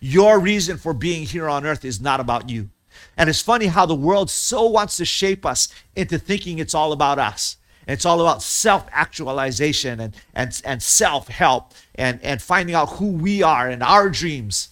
Your 0.00 0.38
reason 0.38 0.76
for 0.76 0.92
being 0.92 1.24
here 1.24 1.48
on 1.48 1.64
earth 1.64 1.82
is 1.82 1.98
not 1.98 2.20
about 2.20 2.50
you. 2.50 2.68
And 3.16 3.30
it's 3.30 3.40
funny 3.40 3.68
how 3.68 3.86
the 3.86 3.94
world 3.94 4.28
so 4.28 4.66
wants 4.66 4.98
to 4.98 5.06
shape 5.06 5.46
us 5.46 5.68
into 5.96 6.18
thinking 6.18 6.58
it's 6.58 6.74
all 6.74 6.92
about 6.92 7.18
us. 7.18 7.56
It's 7.90 8.04
all 8.04 8.20
about 8.20 8.42
self 8.42 8.86
actualization 8.92 10.00
and, 10.00 10.16
and, 10.34 10.62
and 10.64 10.82
self 10.82 11.28
help 11.28 11.72
and, 11.96 12.20
and 12.22 12.40
finding 12.40 12.74
out 12.74 12.90
who 12.90 13.10
we 13.10 13.42
are 13.42 13.68
and 13.68 13.82
our 13.82 14.08
dreams. 14.08 14.68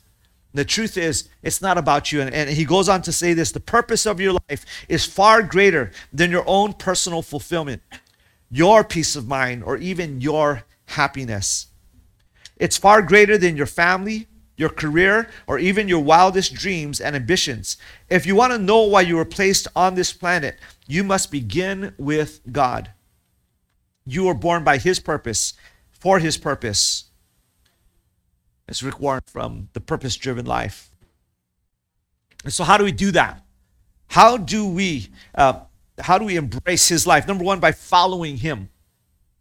The 0.55 0.65
truth 0.65 0.97
is, 0.97 1.29
it's 1.43 1.61
not 1.61 1.79
about 1.79 2.13
you. 2.13 2.21
And, 2.21 2.35
and 2.35 2.51
he 2.51 2.65
goes 2.65 2.89
on 2.89 3.03
to 3.03 3.13
say 3.13 3.35
this 3.35 3.53
the 3.53 3.61
purpose 3.61 4.07
of 4.07 4.21
your 4.21 4.35
life 4.49 4.65
is 4.89 5.05
far 5.05 5.43
greater 5.43 5.91
than 6.13 6.31
your 6.31 6.45
own 6.47 6.75
personal 6.75 7.23
fulfillment, 7.23 7.83
your 8.51 8.85
peace 8.85 9.17
of 9.17 9.27
mind, 9.27 9.63
or 9.65 9.77
even 9.77 10.21
your 10.21 10.65
happiness. 10.87 11.67
It's 12.57 12.77
far 12.77 13.03
greater 13.03 13.39
than 13.39 13.57
your 13.57 13.67
family, 13.67 14.27
your 14.57 14.71
career, 14.71 15.29
or 15.47 15.59
even 15.59 15.87
your 15.87 16.01
wildest 16.01 16.55
dreams 16.55 17.01
and 17.01 17.15
ambitions. 17.15 17.77
If 18.09 18.27
you 18.27 18.35
want 18.35 18.53
to 18.53 18.59
know 18.59 18.83
why 18.83 19.03
you 19.03 19.17
were 19.17 19.25
placed 19.25 19.69
on 19.77 19.95
this 19.95 20.13
planet, 20.13 20.59
you 20.87 21.05
must 21.05 21.31
begin 21.31 21.95
with 21.99 22.41
God. 22.51 22.91
You 24.09 24.25
were 24.25 24.35
born 24.35 24.65
by 24.65 24.79
His 24.79 25.01
purpose, 25.01 25.53
for 25.91 26.19
His 26.19 26.39
purpose. 26.39 27.05
It's 28.67 28.83
Warren 28.83 29.23
from 29.27 29.69
The 29.73 29.81
Purpose 29.81 30.17
Driven 30.17 30.47
Life. 30.47 30.91
And 32.45 32.53
so, 32.53 32.65
how 32.65 32.79
do 32.79 32.85
we 32.85 32.93
do 32.93 33.11
that? 33.13 33.43
How 34.09 34.37
do 34.37 34.67
we 34.67 35.09
uh, 35.35 35.61
how 35.99 36.17
do 36.17 36.25
we 36.25 36.37
embrace 36.37 36.89
His 36.89 37.07
life? 37.07 37.29
Number 37.29 37.45
one, 37.45 37.61
by 37.61 37.73
following 37.73 38.39
Him. 38.39 38.71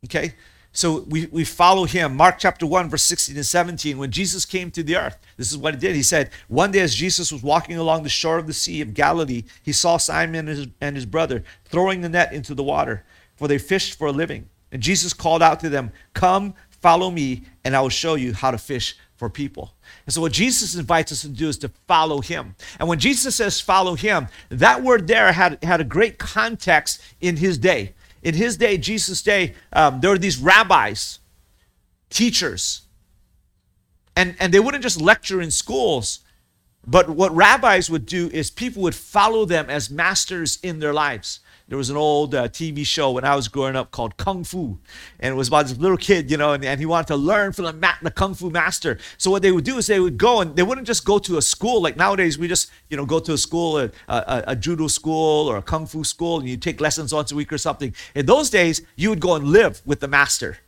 Okay, 0.05 0.33
so 0.77 1.01
we, 1.07 1.25
we 1.27 1.43
follow 1.43 1.85
him. 1.85 2.15
Mark 2.15 2.35
chapter 2.37 2.67
1, 2.67 2.89
verse 2.89 3.01
16 3.01 3.35
and 3.35 3.43
17. 3.43 3.97
When 3.97 4.11
Jesus 4.11 4.45
came 4.45 4.69
to 4.69 4.83
the 4.83 4.95
earth, 4.95 5.17
this 5.35 5.51
is 5.51 5.57
what 5.57 5.73
he 5.73 5.79
did. 5.79 5.95
He 5.95 6.03
said, 6.03 6.29
One 6.47 6.69
day 6.69 6.81
as 6.81 6.93
Jesus 6.93 7.31
was 7.31 7.41
walking 7.41 7.77
along 7.77 8.03
the 8.03 8.09
shore 8.09 8.37
of 8.37 8.45
the 8.45 8.53
Sea 8.53 8.81
of 8.81 8.93
Galilee, 8.93 9.43
he 9.63 9.71
saw 9.71 9.97
Simon 9.97 10.47
and 10.47 10.49
his, 10.49 10.67
and 10.79 10.95
his 10.95 11.07
brother 11.07 11.43
throwing 11.65 12.01
the 12.01 12.09
net 12.09 12.31
into 12.31 12.53
the 12.53 12.61
water, 12.61 13.03
for 13.35 13.47
they 13.47 13.57
fished 13.57 13.97
for 13.97 14.05
a 14.05 14.11
living. 14.11 14.49
And 14.71 14.81
Jesus 14.81 15.13
called 15.13 15.41
out 15.41 15.59
to 15.61 15.69
them, 15.69 15.91
Come, 16.13 16.53
follow 16.69 17.09
me, 17.11 17.43
and 17.63 17.75
I 17.75 17.81
will 17.81 17.89
show 17.89 18.15
you 18.15 18.33
how 18.33 18.51
to 18.51 18.57
fish 18.57 18.97
for 19.15 19.29
people. 19.29 19.73
And 20.05 20.13
so, 20.13 20.21
what 20.21 20.31
Jesus 20.31 20.75
invites 20.75 21.11
us 21.11 21.21
to 21.21 21.29
do 21.29 21.49
is 21.49 21.57
to 21.59 21.69
follow 21.87 22.21
him. 22.21 22.55
And 22.79 22.87
when 22.87 22.99
Jesus 22.99 23.35
says 23.35 23.59
follow 23.59 23.95
him, 23.95 24.27
that 24.49 24.83
word 24.83 25.07
there 25.07 25.31
had, 25.31 25.63
had 25.63 25.81
a 25.81 25.85
great 25.85 26.17
context 26.19 27.01
in 27.21 27.37
his 27.37 27.57
day 27.57 27.93
in 28.27 28.35
his 28.35 28.57
day, 28.57 28.77
Jesus' 28.77 29.21
day, 29.21 29.53
um, 29.71 30.01
there 30.01 30.09
were 30.09 30.17
these 30.17 30.37
rabbis, 30.37 31.19
teachers, 32.09 32.81
and, 34.15 34.35
and 34.39 34.53
they 34.53 34.59
wouldn't 34.59 34.83
just 34.83 34.99
lecture 34.99 35.41
in 35.41 35.51
schools, 35.51 36.19
but 36.85 37.09
what 37.09 37.33
rabbis 37.35 37.89
would 37.89 38.05
do 38.05 38.29
is 38.33 38.49
people 38.49 38.81
would 38.83 38.95
follow 38.95 39.45
them 39.45 39.69
as 39.69 39.89
masters 39.89 40.59
in 40.63 40.79
their 40.79 40.93
lives. 40.93 41.39
There 41.69 41.77
was 41.77 41.89
an 41.89 41.97
old 41.97 42.33
uh, 42.33 42.47
TV 42.47 42.85
show 42.85 43.11
when 43.11 43.25
I 43.25 43.35
was 43.35 43.49
growing 43.49 43.75
up 43.75 43.91
called 43.91 44.15
Kung 44.15 44.45
Fu, 44.45 44.79
and 45.19 45.33
it 45.33 45.35
was 45.35 45.49
about 45.49 45.67
this 45.67 45.77
little 45.77 45.97
kid, 45.97 46.31
you 46.31 46.37
know, 46.37 46.53
and, 46.53 46.63
and 46.63 46.79
he 46.79 46.85
wanted 46.85 47.07
to 47.07 47.17
learn 47.17 47.51
from 47.51 47.65
the, 47.65 47.73
ma- 47.73 47.95
the 48.01 48.09
Kung 48.09 48.33
Fu 48.33 48.49
master. 48.49 48.97
So 49.17 49.29
what 49.29 49.41
they 49.41 49.51
would 49.51 49.65
do 49.65 49.77
is 49.77 49.87
they 49.87 49.99
would 49.99 50.17
go 50.17 50.39
and 50.39 50.55
they 50.55 50.63
wouldn't 50.63 50.87
just 50.87 51.03
go 51.03 51.19
to 51.19 51.37
a 51.37 51.41
school 51.41 51.81
like 51.81 51.97
nowadays. 51.97 52.37
We 52.37 52.47
just, 52.47 52.71
you 52.89 52.95
know, 52.95 53.05
go 53.05 53.19
to 53.19 53.33
a 53.33 53.37
school, 53.37 53.79
a, 53.79 53.91
a, 54.07 54.43
a 54.47 54.55
judo 54.55 54.87
school 54.87 55.49
or 55.49 55.57
a 55.57 55.61
Kung 55.61 55.85
Fu 55.85 56.05
school, 56.05 56.39
and 56.39 56.47
you 56.47 56.55
take 56.55 56.79
lessons 56.79 57.13
once 57.13 57.33
a 57.33 57.35
week 57.35 57.51
or 57.51 57.57
something. 57.57 57.93
In 58.15 58.25
those 58.25 58.49
days, 58.49 58.81
you 58.95 59.09
would 59.09 59.19
go 59.19 59.35
and 59.35 59.49
live 59.49 59.81
with 59.85 59.99
the 59.99 60.07
master 60.07 60.59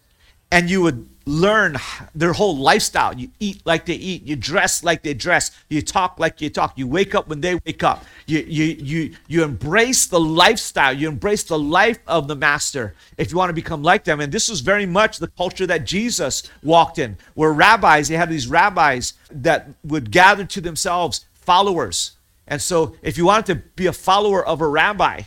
and 0.52 0.70
you 0.70 0.82
would 0.82 1.08
learn 1.26 1.78
their 2.16 2.34
whole 2.34 2.58
lifestyle. 2.58 3.14
You 3.14 3.30
eat 3.40 3.62
like 3.64 3.86
they 3.86 3.94
eat, 3.94 4.24
you 4.24 4.36
dress 4.36 4.84
like 4.84 5.04
they 5.04 5.14
dress, 5.14 5.52
you 5.70 5.82
talk 5.82 6.20
like 6.20 6.42
you 6.42 6.50
talk, 6.50 6.78
you 6.78 6.88
wake 6.88 7.14
up 7.14 7.28
when 7.28 7.42
they 7.42 7.56
wake 7.56 7.84
up. 7.84 8.04
You 8.26 8.40
you 8.40 8.66
you 8.66 9.16
you 9.28 9.44
embrace 9.44 10.08
the 10.08 10.20
lifestyle, 10.20 10.94
you 10.94 11.08
embrace 11.08 11.44
the 11.44 11.60
life 11.60 12.00
of 12.08 12.28
the 12.28 12.36
master 12.36 12.96
if 13.18 13.32
you 13.32 13.38
want 13.38 13.50
to 13.50 13.54
become 13.54 13.84
like 13.84 14.04
them. 14.06 14.20
And 14.20 14.32
this 14.32 14.50
was 14.50 14.62
very 14.62 14.86
much 14.86 15.20
the 15.20 15.28
culture 15.28 15.68
that 15.68 15.86
Jesus 15.86 16.44
walked 16.64 16.98
in, 16.98 17.18
where 17.36 17.54
rabbis, 17.54 18.08
they 18.08 18.16
had 18.16 18.30
these 18.30 18.48
rabbis 18.48 19.14
that 19.32 19.70
would 19.84 20.12
gather 20.12 20.46
to 20.46 20.62
themselves 20.62 21.26
followers. 21.34 22.14
And 22.48 22.60
so 22.60 22.96
if 23.04 23.18
you 23.18 23.26
wanted 23.26 23.46
to 23.54 23.56
be 23.76 23.86
a 23.86 23.94
follower 23.94 24.44
of 24.44 24.62
a 24.62 24.68
rabbi, 24.68 25.22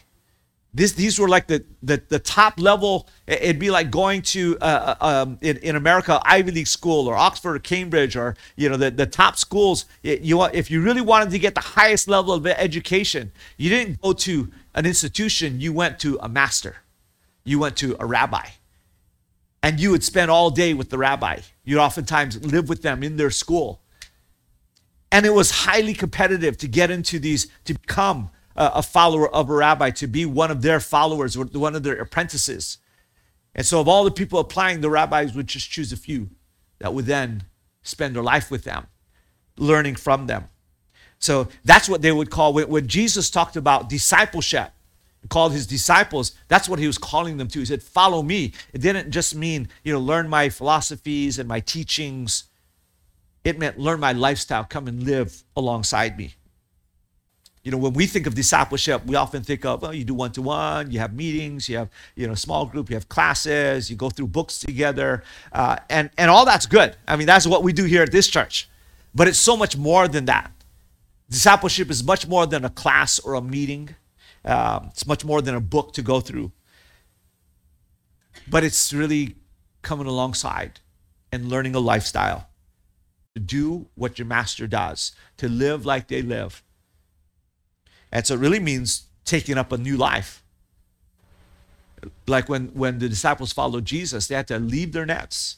this, 0.75 0.93
these 0.93 1.19
were 1.19 1.29
like 1.29 1.49
the, 1.49 1.65
the, 1.83 2.03
the 2.09 2.19
top 2.19 2.59
level. 2.59 3.09
It'd 3.27 3.59
be 3.59 3.71
like 3.71 3.91
going 3.91 4.23
to, 4.23 4.57
uh, 4.61 4.97
uh, 5.01 5.23
um, 5.23 5.39
in, 5.43 5.59
in 5.59 5.77
America, 5.77 6.21
Ivy 6.25 6.51
League 6.53 6.67
school 6.67 7.09
or 7.09 7.15
Oxford 7.15 7.57
or 7.57 7.59
Cambridge 7.59 8.17
or, 8.17 8.37
you 8.57 8.71
know, 8.71 8.79
the, 8.79 8.91
the 8.91 9.05
top 9.05 9.37
schools. 9.37 9.85
You, 10.03 10.45
if 10.45 10.71
you 10.71 10.81
really 10.81 11.03
wanted 11.03 11.31
to 11.31 11.39
get 11.39 11.55
the 11.55 11.61
highest 11.61 12.09
level 12.09 12.33
of 12.33 12.47
education, 12.47 13.33
you 13.59 13.69
didn't 13.69 14.01
go 14.01 14.15
to 14.15 14.51
an 14.75 14.87
institution, 14.87 15.61
you 15.61 15.75
went 15.75 15.99
to 16.01 16.19
a 16.23 16.29
master. 16.29 16.77
You 17.45 17.59
went 17.59 17.77
to 17.79 17.95
a 18.01 18.07
rabbi. 18.07 18.47
And 19.63 19.79
you 19.79 19.91
would 19.91 20.03
spend 20.03 20.31
all 20.31 20.51
day 20.51 20.73
with 20.73 20.89
the 20.89 20.99
rabbi. 20.99 21.41
You'd 21.65 21.81
oftentimes 21.81 22.43
live 22.45 22.71
with 22.71 22.81
them 22.81 23.03
in 23.03 23.17
their 23.17 23.31
school. 23.31 23.81
And 25.11 25.27
it 25.27 25.35
was 25.35 25.51
highly 25.51 25.93
competitive 25.93 26.57
to 26.59 26.67
get 26.67 26.91
into 26.91 27.19
these, 27.19 27.49
to 27.67 27.75
become 27.75 28.31
a 28.57 28.83
follower 28.83 29.29
of 29.35 29.49
a 29.49 29.55
rabbi, 29.55 29.91
to 29.91 30.07
be 30.07 30.27
one 30.27 30.51
of 30.51 30.63
their 30.63 30.81
followers 30.81 31.37
or 31.37 31.45
one 31.45 31.75
of 31.75 31.83
their 31.83 31.97
apprentices. 31.97 32.79
And 33.55 33.67
so, 33.67 33.81
of 33.81 33.89
all 33.89 34.05
the 34.05 34.11
people 34.11 34.39
applying, 34.39 34.81
the 34.81 34.91
rabbis 34.91 35.35
would 35.35 35.47
just 35.47 35.71
choose 35.71 35.93
a 35.93 35.97
few 35.97 36.31
that 36.79 36.95
would 36.95 37.07
then 37.07 37.45
spend 37.83 38.15
their 38.15 38.23
life 38.23 38.51
with 38.51 38.65
them, 38.65 38.87
learning 39.57 39.97
from 39.97 40.27
them. 40.27 40.49
So 41.19 41.47
that's 41.65 41.89
what 41.89 42.03
they 42.03 42.11
would 42.11 42.31
call 42.31 42.53
when 42.53 42.89
Jesus 42.89 43.31
talked 43.31 43.57
about 43.57 43.89
discipleship, 43.89 44.73
called 45.29 45.53
his 45.53 45.69
disciples, 45.69 46.33
that's 46.49 46.69
what 46.69 46.81
he 46.81 46.87
was 46.89 46.99
calling 46.99 47.37
them 47.37 47.47
to. 47.47 47.61
He 47.61 47.65
said, 47.65 47.81
Follow 47.81 48.23
me. 48.23 48.53
It 48.73 48.81
didn't 48.81 49.13
just 49.13 49.37
mean, 49.37 49.69
you 49.85 49.93
know, 49.93 50.01
learn 50.01 50.29
my 50.29 50.49
philosophies 50.49 51.39
and 51.39 51.49
my 51.49 51.61
teachings. 51.61 52.45
It 53.45 53.57
meant 53.57 53.79
learn 53.79 54.01
my 54.01 54.13
lifestyle, 54.13 54.65
come 54.65 54.89
and 54.89 55.05
live 55.05 55.45
alongside 55.57 56.19
me. 56.19 56.35
You 57.63 57.71
know, 57.71 57.79
when 57.79 57.93
we 57.93 58.07
think 58.07 58.27
of 58.27 58.35
discipleship, 58.35 59.07
we 59.07 59.15
often 59.15 59.45
think 59.45 59.65
of, 59.65 59.83
well, 59.83 59.95
you 59.95 60.05
do 60.05 60.15
one 60.15 60.33
to 60.33 60.43
one, 60.43 60.91
you 60.91 60.99
have 60.99 61.15
meetings, 61.15 61.69
you 61.69 61.77
have, 61.77 61.91
you 62.17 62.27
know, 62.27 62.35
small 62.35 62.67
group, 62.67 62.91
you 62.91 62.97
have 62.97 63.09
classes, 63.09 63.89
you 63.89 63.95
go 63.97 64.11
through 64.11 64.27
books 64.27 64.59
together, 64.59 65.23
uh, 65.53 65.77
and, 65.89 66.11
and 66.19 66.29
all 66.29 66.45
that's 66.45 66.67
good. 66.67 66.97
I 67.07 67.15
mean, 67.15 67.29
that's 67.29 67.47
what 67.47 67.63
we 67.63 67.73
do 67.73 67.85
here 67.85 68.03
at 68.03 68.11
this 68.11 68.27
church. 68.27 68.69
But 69.15 69.29
it's 69.29 69.39
so 69.39 69.57
much 69.57 69.77
more 69.77 70.09
than 70.09 70.25
that. 70.25 70.51
Discipleship 71.31 71.89
is 71.89 72.03
much 72.03 72.27
more 72.27 72.47
than 72.47 72.65
a 72.65 72.71
class 72.71 73.21
or 73.21 73.35
a 73.35 73.41
meeting, 73.41 73.95
um, 74.45 74.89
it's 74.91 75.07
much 75.07 75.25
more 75.25 75.41
than 75.41 75.55
a 75.55 75.61
book 75.61 75.93
to 75.93 76.03
go 76.03 76.19
through. 76.19 76.51
But 78.49 78.65
it's 78.65 78.93
really 78.93 79.37
coming 79.83 80.09
alongside 80.09 80.81
and 81.31 81.49
learning 81.49 81.77
a 81.77 81.79
lifestyle 81.79 82.49
to 83.35 83.41
do 83.41 83.87
what 83.95 84.19
your 84.19 84.27
master 84.27 84.67
does, 84.67 85.13
to 85.37 85.49
live 85.49 85.87
like 85.87 86.09
they 86.09 86.23
live 86.23 86.63
and 88.13 88.27
so 88.27 88.35
it 88.35 88.41
really 88.41 88.61
means 88.61 89.07
taking 89.25 89.57
up 89.57 89.73
a 89.73 89.79
new 89.79 89.97
life. 89.97 90.43
Like 92.27 92.49
when, 92.49 92.69
when 92.69 92.99
the 92.99 93.09
disciples 93.09 93.53
followed 93.53 93.85
Jesus, 93.85 94.27
they 94.27 94.35
had 94.35 94.49
to 94.49 94.59
leave 94.59 94.93
their 94.93 95.07
nets 95.07 95.57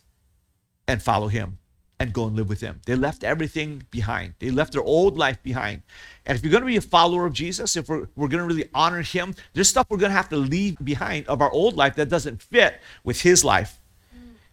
and 0.87 1.03
follow 1.03 1.29
him 1.29 1.59
and 1.99 2.13
go 2.13 2.27
and 2.27 2.37
live 2.37 2.49
with 2.49 2.61
him. 2.61 2.81
They 2.87 2.95
left 2.95 3.25
everything 3.25 3.85
behind. 3.91 4.35
They 4.39 4.51
left 4.51 4.73
their 4.73 4.83
old 4.83 5.17
life 5.17 5.43
behind. 5.43 5.83
And 6.27 6.37
if 6.37 6.45
you're 6.45 6.51
going 6.51 6.63
to 6.63 6.67
be 6.67 6.77
a 6.77 6.83
follower 6.83 7.25
of 7.27 7.33
Jesus, 7.33 7.77
if 7.77 7.89
we're, 7.89 8.09
we're 8.15 8.29
going 8.29 8.43
to 8.43 8.47
really 8.47 8.69
honor 8.75 9.03
him, 9.03 9.35
there's 9.53 9.69
stuff 9.69 9.87
we're 9.89 9.99
going 9.99 10.11
to 10.11 10.17
have 10.17 10.29
to 10.31 10.37
leave 10.37 10.77
behind 10.85 11.27
of 11.29 11.41
our 11.41 11.51
old 11.51 11.77
life 11.77 11.97
that 11.97 12.09
doesn't 12.09 12.43
fit 12.43 12.81
with 13.05 13.23
his 13.23 13.45
life. 13.45 13.81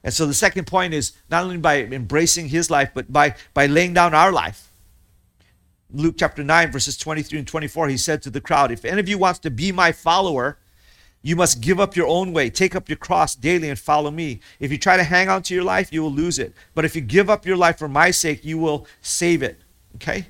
And 0.04 0.14
so 0.14 0.26
the 0.26 0.34
second 0.34 0.66
point 0.66 0.94
is 0.94 1.14
not 1.30 1.44
only 1.44 1.58
by 1.58 1.82
embracing 1.84 2.50
his 2.50 2.72
life, 2.72 2.92
but 2.94 3.12
by, 3.12 3.36
by 3.54 3.68
laying 3.68 3.94
down 3.94 4.14
our 4.14 4.32
life. 4.32 4.71
Luke 5.94 6.16
chapter 6.18 6.44
9, 6.44 6.72
verses 6.72 6.98
23 6.98 7.40
and 7.40 7.48
24, 7.48 7.90
he 7.90 7.98
said 7.98 8.22
to 8.22 8.30
the 8.30 8.42
crowd, 8.42 8.72
If 8.72 8.86
any 8.86 9.00
of 9.00 9.10
you 9.10 9.18
wants 9.18 9.40
to 9.40 9.52
be 9.52 9.72
my 9.72 9.92
follower, 9.92 10.58
you 11.22 11.36
must 11.36 11.62
give 11.62 11.80
up 11.80 11.96
your 11.96 12.08
own 12.08 12.34
way, 12.34 12.50
take 12.50 12.76
up 12.76 12.90
your 12.90 12.98
cross 12.98 13.36
daily, 13.36 13.70
and 13.70 13.78
follow 13.78 14.10
me. 14.10 14.40
If 14.60 14.72
you 14.72 14.78
try 14.78 14.98
to 14.98 15.04
hang 15.04 15.30
on 15.30 15.44
to 15.44 15.54
your 15.54 15.64
life, 15.64 15.94
you 15.94 16.02
will 16.02 16.12
lose 16.12 16.40
it. 16.40 16.54
But 16.74 16.86
if 16.86 16.96
you 16.96 17.02
give 17.02 17.30
up 17.30 17.46
your 17.46 17.58
life 17.58 17.78
for 17.78 17.88
my 17.88 18.12
sake, 18.12 18.44
you 18.44 18.58
will 18.58 18.88
save 19.02 19.44
it. 19.44 19.62
Okay? 19.96 20.26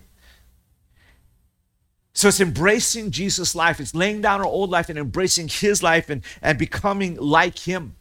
So 2.14 2.28
it's 2.28 2.42
embracing 2.42 3.12
Jesus' 3.12 3.56
life. 3.56 3.80
It's 3.80 3.96
laying 3.96 4.22
down 4.22 4.42
our 4.42 4.46
old 4.46 4.70
life 4.70 4.90
and 4.90 5.00
embracing 5.00 5.48
his 5.48 5.82
life 5.82 6.10
and, 6.10 6.24
and 6.42 6.58
becoming 6.58 7.16
like 7.16 7.60
him. 7.60 7.96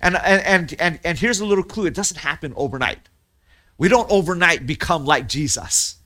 And, 0.00 0.16
and, 0.16 0.42
and, 0.42 0.80
and, 0.80 1.00
and 1.02 1.18
here's 1.18 1.40
a 1.40 1.46
little 1.46 1.64
clue 1.64 1.86
it 1.86 1.94
doesn't 1.94 2.18
happen 2.18 2.52
overnight. 2.56 3.08
We 3.78 3.88
don't 3.88 4.10
overnight 4.10 4.66
become 4.66 5.04
like 5.04 5.28
Jesus. 5.28 5.96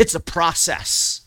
It's 0.00 0.14
a 0.14 0.20
process. 0.20 1.22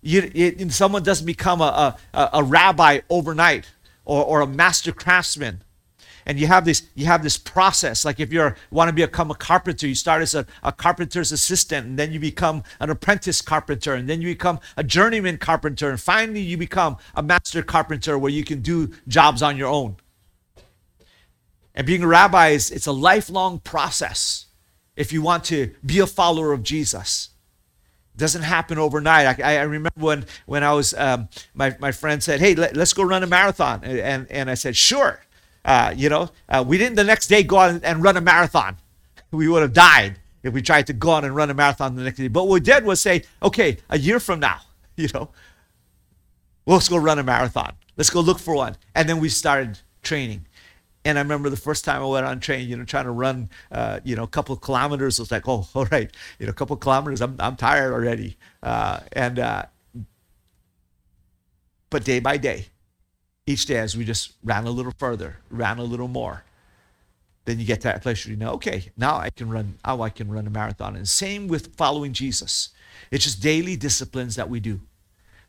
You, 0.00 0.30
it, 0.34 0.72
someone 0.72 1.02
doesn't 1.02 1.26
become 1.26 1.60
a, 1.60 1.96
a, 2.14 2.30
a 2.34 2.44
rabbi 2.44 3.00
overnight 3.10 3.68
or, 4.04 4.24
or 4.24 4.40
a 4.42 4.46
master 4.46 4.92
craftsman. 4.92 5.62
and 6.26 6.38
you 6.38 6.46
have 6.46 6.64
this 6.64 6.82
you 6.94 7.06
have 7.06 7.22
this 7.22 7.36
process 7.36 8.04
like 8.04 8.20
if 8.20 8.32
you 8.32 8.52
want 8.70 8.88
to 8.88 8.94
become 8.94 9.30
a 9.30 9.34
carpenter 9.34 9.88
you 9.88 9.94
start 9.94 10.22
as 10.22 10.34
a, 10.34 10.46
a 10.62 10.72
carpenter's 10.72 11.32
assistant 11.32 11.86
and 11.86 11.98
then 11.98 12.12
you 12.12 12.20
become 12.20 12.62
an 12.80 12.90
apprentice 12.90 13.42
carpenter 13.42 13.94
and 13.94 14.08
then 14.08 14.20
you 14.22 14.28
become 14.28 14.60
a 14.76 14.84
journeyman 14.84 15.38
carpenter 15.38 15.90
and 15.90 16.00
finally 16.00 16.40
you 16.40 16.56
become 16.56 16.96
a 17.16 17.22
master 17.22 17.62
carpenter 17.62 18.18
where 18.18 18.32
you 18.32 18.44
can 18.44 18.60
do 18.62 18.90
jobs 19.08 19.42
on 19.42 19.56
your 19.56 19.68
own 19.68 19.96
and 21.74 21.86
being 21.86 22.04
a 22.04 22.08
rabbi 22.08 22.50
is 22.50 22.70
it's 22.70 22.86
a 22.86 22.92
lifelong 22.92 23.58
process 23.60 24.46
if 24.96 25.12
you 25.12 25.22
want 25.22 25.44
to 25.44 25.74
be 25.84 25.98
a 25.98 26.06
follower 26.06 26.52
of 26.52 26.62
jesus 26.62 27.31
doesn't 28.22 28.42
happen 28.42 28.78
overnight. 28.78 29.40
I, 29.40 29.56
I 29.56 29.62
remember 29.62 29.90
when, 29.96 30.24
when 30.46 30.62
I 30.62 30.72
was, 30.74 30.94
um, 30.94 31.28
my, 31.54 31.76
my 31.80 31.90
friend 31.90 32.22
said, 32.22 32.38
hey, 32.38 32.54
let, 32.54 32.78
us 32.78 32.92
go 32.92 33.02
run 33.02 33.24
a 33.24 33.26
marathon. 33.26 33.80
And, 33.82 33.98
and, 33.98 34.30
and 34.30 34.48
I 34.48 34.54
said, 34.54 34.76
sure. 34.76 35.20
Uh, 35.64 35.92
you 35.96 36.08
know, 36.08 36.30
uh, 36.48 36.64
we 36.64 36.78
didn't 36.78 36.94
the 36.94 37.02
next 37.02 37.26
day 37.26 37.42
go 37.42 37.58
out 37.58 37.80
and 37.82 38.02
run 38.02 38.16
a 38.16 38.20
marathon. 38.20 38.76
We 39.32 39.48
would 39.48 39.62
have 39.62 39.72
died 39.72 40.18
if 40.42 40.52
we 40.52 40.60
tried 40.60 40.86
to 40.88 40.92
go 40.92 41.10
on 41.10 41.24
and 41.24 41.34
run 41.34 41.48
a 41.48 41.54
marathon 41.54 41.96
the 41.96 42.02
next 42.02 42.18
day. 42.18 42.28
But 42.28 42.44
what 42.44 42.52
we 42.52 42.60
did 42.60 42.84
was 42.84 43.00
say, 43.00 43.24
okay, 43.42 43.78
a 43.88 43.98
year 43.98 44.20
from 44.20 44.40
now, 44.40 44.60
you 44.96 45.08
know, 45.14 45.30
let's 46.66 46.88
go 46.88 46.98
run 46.98 47.18
a 47.18 47.22
marathon. 47.22 47.72
Let's 47.96 48.10
go 48.10 48.20
look 48.20 48.38
for 48.38 48.54
one. 48.54 48.76
And 48.94 49.08
then 49.08 49.20
we 49.20 49.30
started 49.30 49.80
training. 50.02 50.44
And 51.04 51.18
I 51.18 51.22
remember 51.22 51.50
the 51.50 51.56
first 51.56 51.84
time 51.84 52.02
I 52.02 52.06
went 52.06 52.26
on 52.26 52.38
train, 52.38 52.68
you 52.68 52.76
know, 52.76 52.84
trying 52.84 53.06
to 53.06 53.10
run, 53.10 53.50
uh, 53.72 54.00
you 54.04 54.14
know, 54.14 54.22
a 54.22 54.28
couple 54.28 54.54
of 54.54 54.60
kilometers. 54.60 55.18
I 55.18 55.22
was 55.22 55.32
like, 55.32 55.48
oh, 55.48 55.66
all 55.74 55.86
right, 55.86 56.10
you 56.38 56.46
know, 56.46 56.50
a 56.50 56.54
couple 56.54 56.74
of 56.74 56.80
kilometers. 56.80 57.20
I'm, 57.20 57.36
I'm 57.40 57.56
tired 57.56 57.92
already. 57.92 58.36
Uh, 58.62 59.00
and, 59.12 59.38
uh, 59.38 59.64
but 61.90 62.04
day 62.04 62.20
by 62.20 62.36
day, 62.36 62.66
each 63.46 63.66
day 63.66 63.76
as 63.76 63.96
we 63.96 64.04
just 64.04 64.32
ran 64.44 64.66
a 64.66 64.70
little 64.70 64.94
further, 64.96 65.38
ran 65.50 65.78
a 65.78 65.84
little 65.84 66.08
more, 66.08 66.44
then 67.44 67.58
you 67.58 67.66
get 67.66 67.80
to 67.80 67.88
that 67.88 68.02
place 68.02 68.24
where 68.24 68.30
you 68.30 68.38
know, 68.38 68.52
okay, 68.52 68.90
now 68.96 69.16
I 69.16 69.30
can 69.30 69.50
run, 69.50 69.78
now 69.84 70.00
I 70.00 70.10
can 70.10 70.30
run 70.30 70.46
a 70.46 70.50
marathon. 70.50 70.94
And 70.94 71.08
same 71.08 71.48
with 71.48 71.74
following 71.76 72.12
Jesus. 72.12 72.70
It's 73.10 73.24
just 73.24 73.42
daily 73.42 73.76
disciplines 73.76 74.36
that 74.36 74.48
we 74.48 74.60
do 74.60 74.80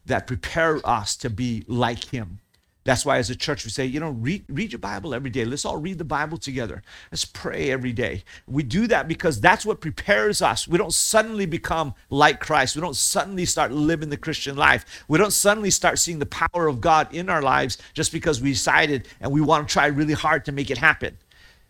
that 0.06 0.28
prepare 0.28 0.86
us 0.86 1.16
to 1.18 1.30
be 1.30 1.64
like 1.68 2.06
him. 2.06 2.40
That's 2.86 3.06
why, 3.06 3.18
as 3.18 3.30
a 3.30 3.36
church, 3.36 3.63
we 3.63 3.72
say, 3.72 3.86
you 3.86 4.02
know, 4.02 4.10
read, 4.10 4.44
read 4.50 4.74
your 4.74 4.80
Bible 4.80 5.13
every 5.13 5.30
day. 5.30 5.46
Let's 5.46 5.63
all 5.63 5.78
read 5.78 5.98
the 5.98 6.04
Bible 6.04 6.38
together. 6.38 6.82
Let's 7.12 7.24
pray 7.24 7.72
every 7.72 7.94
day. 7.94 8.24
We 8.46 8.63
do 8.63 8.88
that 8.88 9.08
because 9.08 9.40
that's 9.40 9.66
what 9.66 9.80
prepares 9.80 10.42
us. 10.42 10.68
We 10.68 10.78
don't 10.78 10.94
suddenly 10.94 11.46
become 11.46 11.94
like 12.10 12.42
Christ. 12.42 12.75
We 12.75 12.82
don't 12.82 12.96
suddenly 12.96 13.46
start 13.46 13.72
living 13.72 14.10
the 14.10 14.18
Christian 14.18 14.58
life. 14.58 15.06
We 15.08 15.18
don't 15.18 15.32
suddenly 15.32 15.70
start 15.70 15.98
seeing 15.98 16.20
the 16.20 16.25
power 16.25 16.68
of 16.68 16.82
God 16.82 17.13
in 17.13 17.30
our 17.30 17.42
lives 17.42 17.78
just 17.94 18.12
because 18.12 18.42
we 18.42 18.52
decided 18.52 19.08
and 19.22 19.32
we 19.32 19.40
want 19.40 19.68
to 19.68 19.72
try 19.72 19.88
really 19.88 20.13
hard 20.13 20.44
to 20.46 20.52
make 20.52 20.70
it 20.70 20.78
happen. 20.78 21.18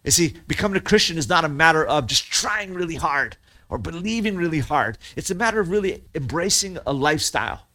You 0.04 0.12
see, 0.12 0.34
becoming 0.48 0.78
a 0.78 0.82
Christian 0.82 1.20
is 1.20 1.30
not 1.30 1.46
a 1.46 1.50
matter 1.50 1.86
of 1.86 2.08
just 2.08 2.26
trying 2.32 2.74
really 2.74 2.96
hard 2.96 3.38
or 3.70 3.78
believing 3.78 4.36
really 4.36 4.60
hard. 4.60 4.98
It's 5.16 5.30
a 5.30 5.36
matter 5.36 5.60
of 5.60 5.70
really 5.70 6.04
embracing 6.16 6.80
a 6.88 6.92
lifestyle, 6.92 7.68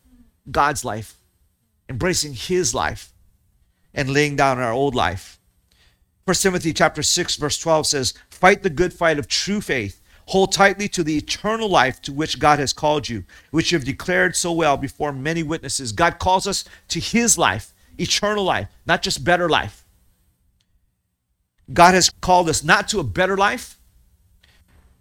God's 0.50 0.84
life, 0.84 1.14
embracing 1.88 2.34
His 2.34 2.74
life 2.74 3.12
and 3.98 4.08
laying 4.08 4.36
down 4.36 4.60
our 4.60 4.70
old 4.70 4.94
life. 4.94 5.40
1 6.24 6.34
Timothy 6.36 6.72
chapter 6.72 7.02
6 7.02 7.34
verse 7.34 7.58
12 7.58 7.84
says, 7.88 8.14
"Fight 8.30 8.62
the 8.62 8.70
good 8.70 8.94
fight 8.94 9.18
of 9.18 9.26
true 9.26 9.60
faith. 9.60 10.00
Hold 10.26 10.52
tightly 10.52 10.88
to 10.90 11.02
the 11.02 11.16
eternal 11.16 11.68
life 11.68 12.00
to 12.02 12.12
which 12.12 12.38
God 12.38 12.60
has 12.60 12.72
called 12.72 13.08
you, 13.08 13.24
which 13.50 13.72
you 13.72 13.78
have 13.78 13.84
declared 13.84 14.36
so 14.36 14.52
well 14.52 14.76
before 14.76 15.12
many 15.12 15.42
witnesses." 15.42 15.90
God 15.90 16.20
calls 16.20 16.46
us 16.46 16.64
to 16.88 17.00
his 17.00 17.36
life, 17.36 17.74
eternal 17.98 18.44
life, 18.44 18.68
not 18.86 19.02
just 19.02 19.24
better 19.24 19.48
life. 19.48 19.84
God 21.72 21.94
has 21.94 22.08
called 22.20 22.48
us 22.48 22.62
not 22.62 22.88
to 22.90 23.00
a 23.00 23.04
better 23.04 23.36
life, 23.36 23.80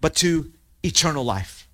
but 0.02 0.16
to 0.16 0.52
eternal 0.82 1.24
life. 1.24 1.68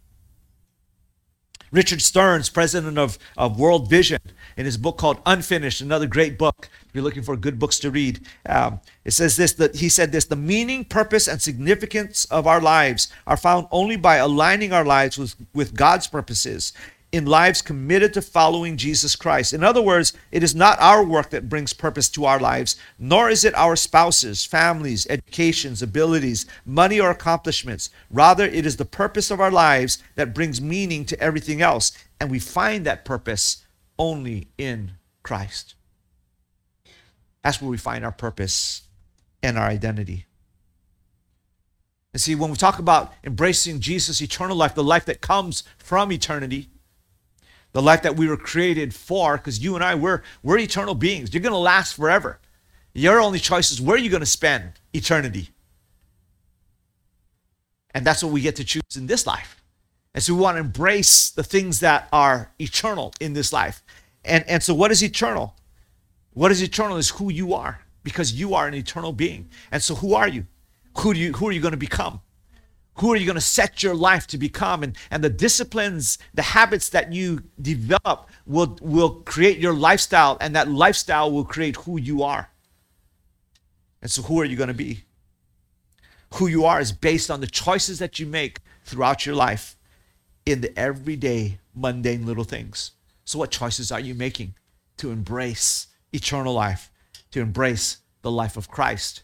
Richard 1.71 2.01
Stearns, 2.01 2.49
president 2.49 2.97
of, 2.99 3.17
of 3.37 3.57
World 3.57 3.89
Vision, 3.89 4.19
in 4.57 4.65
his 4.65 4.77
book 4.77 4.97
called 4.97 5.19
Unfinished, 5.25 5.81
another 5.81 6.07
great 6.07 6.37
book. 6.37 6.69
If 6.87 6.95
you're 6.95 7.03
looking 7.03 7.23
for 7.23 7.35
good 7.35 7.59
books 7.59 7.79
to 7.79 7.91
read, 7.91 8.21
um, 8.47 8.79
it 9.05 9.11
says 9.11 9.35
this 9.35 9.53
that 9.53 9.75
he 9.75 9.89
said 9.89 10.11
this 10.11 10.25
the 10.25 10.35
meaning, 10.35 10.85
purpose, 10.85 11.27
and 11.27 11.41
significance 11.41 12.25
of 12.25 12.47
our 12.47 12.61
lives 12.61 13.09
are 13.27 13.37
found 13.37 13.67
only 13.71 13.95
by 13.95 14.17
aligning 14.17 14.73
our 14.73 14.85
lives 14.85 15.17
with, 15.17 15.35
with 15.53 15.75
God's 15.75 16.07
purposes 16.07 16.73
in 17.13 17.27
lives 17.27 17.61
committed 17.61 18.11
to 18.11 18.21
following 18.23 18.75
Jesus 18.75 19.15
Christ. 19.15 19.53
In 19.53 19.63
other 19.63 19.83
words, 19.83 20.13
it 20.31 20.41
is 20.41 20.55
not 20.55 20.79
our 20.79 21.03
work 21.03 21.29
that 21.29 21.47
brings 21.47 21.71
purpose 21.71 22.09
to 22.09 22.25
our 22.25 22.39
lives, 22.39 22.75
nor 22.97 23.29
is 23.29 23.45
it 23.45 23.53
our 23.53 23.75
spouses, 23.75 24.43
families, 24.43 25.05
educations, 25.11 25.83
abilities, 25.83 26.47
money, 26.65 26.99
or 26.99 27.11
accomplishments. 27.11 27.91
Rather, 28.09 28.45
it 28.45 28.65
is 28.65 28.77
the 28.77 28.85
purpose 28.85 29.29
of 29.29 29.39
our 29.39 29.51
lives 29.51 30.01
that 30.15 30.33
brings 30.33 30.59
meaning 30.59 31.05
to 31.05 31.19
everything 31.19 31.61
else. 31.61 31.91
And 32.19 32.31
we 32.31 32.39
find 32.39 32.83
that 32.85 33.05
purpose 33.05 33.62
only 34.03 34.49
in 34.57 34.91
Christ. 35.23 35.75
That's 37.41 37.61
where 37.61 37.71
we 37.71 37.77
find 37.77 38.03
our 38.03 38.11
purpose 38.11 38.81
and 39.41 39.57
our 39.57 39.65
identity. 39.65 40.25
And 42.11 42.21
see, 42.21 42.35
when 42.35 42.51
we 42.51 42.57
talk 42.57 42.79
about 42.79 43.13
embracing 43.23 43.79
Jesus' 43.79 44.21
eternal 44.21 44.57
life, 44.57 44.75
the 44.75 44.83
life 44.83 45.05
that 45.05 45.21
comes 45.21 45.63
from 45.77 46.11
eternity, 46.11 46.67
the 47.71 47.81
life 47.81 48.01
that 48.01 48.17
we 48.17 48.27
were 48.27 48.35
created 48.35 48.93
for, 48.93 49.37
because 49.37 49.63
you 49.63 49.73
and 49.73 49.83
I, 49.83 49.95
we're, 49.95 50.21
we're 50.43 50.57
eternal 50.57 50.95
beings. 50.95 51.33
You're 51.33 51.41
going 51.41 51.53
to 51.53 51.57
last 51.57 51.95
forever. 51.95 52.39
Your 52.93 53.21
only 53.21 53.39
choice 53.39 53.71
is 53.71 53.79
where 53.79 53.97
you're 53.97 54.11
going 54.11 54.19
to 54.19 54.25
spend 54.25 54.73
eternity? 54.93 55.49
And 57.95 58.05
that's 58.05 58.21
what 58.21 58.33
we 58.33 58.41
get 58.41 58.57
to 58.57 58.65
choose 58.65 58.97
in 58.97 59.07
this 59.07 59.25
life. 59.25 59.62
And 60.13 60.23
so 60.23 60.33
we 60.35 60.41
want 60.41 60.57
to 60.57 60.61
embrace 60.61 61.31
the 61.31 61.43
things 61.43 61.79
that 61.79 62.07
are 62.11 62.51
eternal 62.59 63.13
in 63.19 63.33
this 63.33 63.51
life. 63.51 63.83
And, 64.23 64.43
and 64.47 64.61
so, 64.61 64.73
what 64.73 64.91
is 64.91 65.03
eternal? 65.03 65.55
What 66.33 66.51
is 66.51 66.61
eternal 66.61 66.97
is 66.97 67.09
who 67.09 67.31
you 67.31 67.53
are, 67.53 67.81
because 68.03 68.33
you 68.33 68.53
are 68.53 68.67
an 68.67 68.73
eternal 68.73 69.11
being. 69.11 69.49
And 69.71 69.81
so, 69.81 69.95
who 69.95 70.13
are 70.13 70.27
you? 70.27 70.45
Who, 70.99 71.13
do 71.13 71.19
you, 71.19 71.33
who 71.33 71.47
are 71.47 71.51
you 71.51 71.61
going 71.61 71.71
to 71.71 71.77
become? 71.77 72.21
Who 72.97 73.11
are 73.11 73.15
you 73.15 73.25
going 73.25 73.35
to 73.35 73.41
set 73.41 73.81
your 73.81 73.95
life 73.95 74.27
to 74.27 74.37
become? 74.37 74.83
And, 74.83 74.95
and 75.09 75.23
the 75.23 75.29
disciplines, 75.29 76.19
the 76.35 76.43
habits 76.43 76.89
that 76.89 77.11
you 77.11 77.41
develop 77.59 78.29
will, 78.45 78.77
will 78.81 79.21
create 79.21 79.57
your 79.57 79.73
lifestyle, 79.73 80.37
and 80.39 80.55
that 80.55 80.69
lifestyle 80.69 81.31
will 81.31 81.43
create 81.43 81.75
who 81.77 81.99
you 81.99 82.21
are. 82.21 82.49
And 84.03 84.11
so, 84.11 84.21
who 84.21 84.39
are 84.39 84.45
you 84.45 84.55
going 84.55 84.67
to 84.67 84.75
be? 84.75 85.05
Who 86.35 86.47
you 86.47 86.65
are 86.65 86.79
is 86.79 86.91
based 86.91 87.31
on 87.31 87.41
the 87.41 87.47
choices 87.47 87.97
that 87.97 88.19
you 88.19 88.27
make 88.27 88.59
throughout 88.85 89.25
your 89.25 89.35
life 89.35 89.75
in 90.45 90.61
the 90.61 90.77
everyday, 90.77 91.59
mundane 91.73 92.25
little 92.25 92.43
things. 92.43 92.91
So, 93.25 93.39
what 93.39 93.51
choices 93.51 93.91
are 93.91 93.99
you 93.99 94.13
making 94.13 94.55
to 94.97 95.11
embrace 95.11 95.87
eternal 96.11 96.53
life, 96.53 96.91
to 97.31 97.39
embrace 97.39 97.97
the 98.21 98.31
life 98.31 98.57
of 98.57 98.69
Christ? 98.69 99.23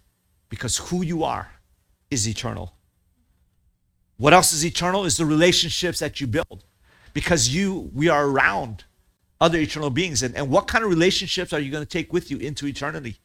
Because 0.49 0.77
who 0.77 1.03
you 1.03 1.23
are 1.23 1.51
is 2.09 2.27
eternal. 2.27 2.73
What 4.17 4.33
else 4.33 4.51
is 4.51 4.65
eternal 4.65 5.05
is 5.05 5.17
the 5.17 5.25
relationships 5.25 5.99
that 5.99 6.19
you 6.19 6.27
build. 6.27 6.65
Because 7.13 7.49
you, 7.49 7.89
we 7.93 8.09
are 8.09 8.25
around 8.25 8.83
other 9.41 9.57
eternal 9.57 9.89
beings. 9.89 10.21
And, 10.21 10.35
and 10.35 10.49
what 10.49 10.67
kind 10.67 10.83
of 10.83 10.89
relationships 10.89 11.53
are 11.53 11.59
you 11.59 11.71
going 11.71 11.83
to 11.83 11.89
take 11.89 12.11
with 12.11 12.29
you 12.29 12.37
into 12.37 12.67
eternity? 12.67 13.17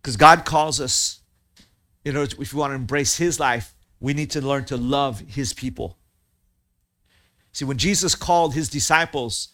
Because 0.00 0.16
God 0.16 0.44
calls 0.44 0.80
us, 0.80 1.20
you 2.04 2.12
know, 2.12 2.22
if 2.22 2.52
we 2.52 2.58
want 2.58 2.70
to 2.72 2.74
embrace 2.74 3.16
His 3.16 3.40
life, 3.40 3.74
we 4.00 4.14
need 4.14 4.30
to 4.30 4.40
learn 4.40 4.64
to 4.64 4.76
love 4.76 5.20
his 5.20 5.52
people. 5.52 5.96
See, 7.52 7.64
when 7.64 7.76
Jesus 7.76 8.14
called 8.14 8.54
his 8.54 8.68
disciples, 8.68 9.48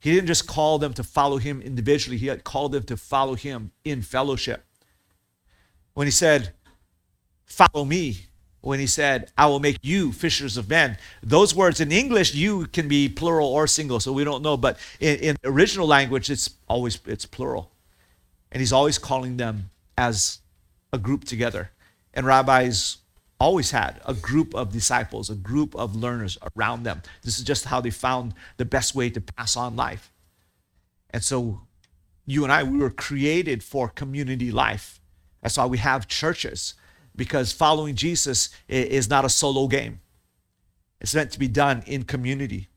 he 0.00 0.12
didn't 0.12 0.28
just 0.28 0.46
call 0.46 0.78
them 0.78 0.94
to 0.94 1.02
follow 1.02 1.38
him 1.38 1.60
individually, 1.60 2.16
he 2.16 2.28
had 2.28 2.44
called 2.44 2.72
them 2.72 2.84
to 2.84 2.96
follow 2.96 3.34
him 3.34 3.72
in 3.84 4.02
fellowship. 4.02 4.64
When 5.94 6.06
he 6.06 6.12
said, 6.12 6.52
Follow 7.44 7.86
me, 7.86 8.26
when 8.60 8.78
he 8.78 8.86
said, 8.86 9.32
I 9.38 9.46
will 9.46 9.58
make 9.58 9.78
you 9.80 10.12
fishers 10.12 10.58
of 10.58 10.68
men, 10.68 10.98
those 11.22 11.54
words 11.54 11.80
in 11.80 11.90
English, 11.90 12.34
you 12.34 12.66
can 12.66 12.88
be 12.88 13.08
plural 13.08 13.48
or 13.48 13.66
single, 13.66 13.98
so 13.98 14.12
we 14.12 14.22
don't 14.22 14.42
know, 14.42 14.58
but 14.58 14.78
in, 15.00 15.16
in 15.20 15.36
original 15.44 15.86
language, 15.86 16.28
it's 16.30 16.50
always 16.68 17.00
it's 17.06 17.24
plural. 17.24 17.72
And 18.52 18.60
he's 18.60 18.72
always 18.72 18.98
calling 18.98 19.38
them 19.38 19.70
as 19.96 20.40
a 20.92 20.98
group 20.98 21.24
together. 21.24 21.70
And 22.12 22.26
rabbis 22.26 22.98
always 23.40 23.70
had 23.70 24.00
a 24.04 24.14
group 24.14 24.54
of 24.54 24.72
disciples, 24.72 25.30
a 25.30 25.34
group 25.34 25.74
of 25.76 25.94
learners 25.94 26.38
around 26.56 26.82
them. 26.82 27.02
This 27.22 27.38
is 27.38 27.44
just 27.44 27.66
how 27.66 27.80
they 27.80 27.90
found 27.90 28.34
the 28.56 28.64
best 28.64 28.94
way 28.94 29.10
to 29.10 29.20
pass 29.20 29.56
on 29.56 29.76
life. 29.76 30.12
And 31.10 31.22
so 31.22 31.62
you 32.26 32.44
and 32.44 32.52
I, 32.52 32.62
we 32.62 32.78
were 32.78 32.90
created 32.90 33.62
for 33.62 33.88
community 33.88 34.50
life. 34.50 35.00
That's 35.42 35.56
why 35.56 35.66
we 35.66 35.78
have 35.78 36.08
churches, 36.08 36.74
because 37.14 37.52
following 37.52 37.94
Jesus 37.94 38.50
is 38.68 39.08
not 39.08 39.24
a 39.24 39.28
solo 39.28 39.68
game. 39.68 40.00
It's 41.00 41.14
meant 41.14 41.30
to 41.32 41.38
be 41.38 41.48
done 41.48 41.84
in 41.86 42.02
community. 42.02 42.68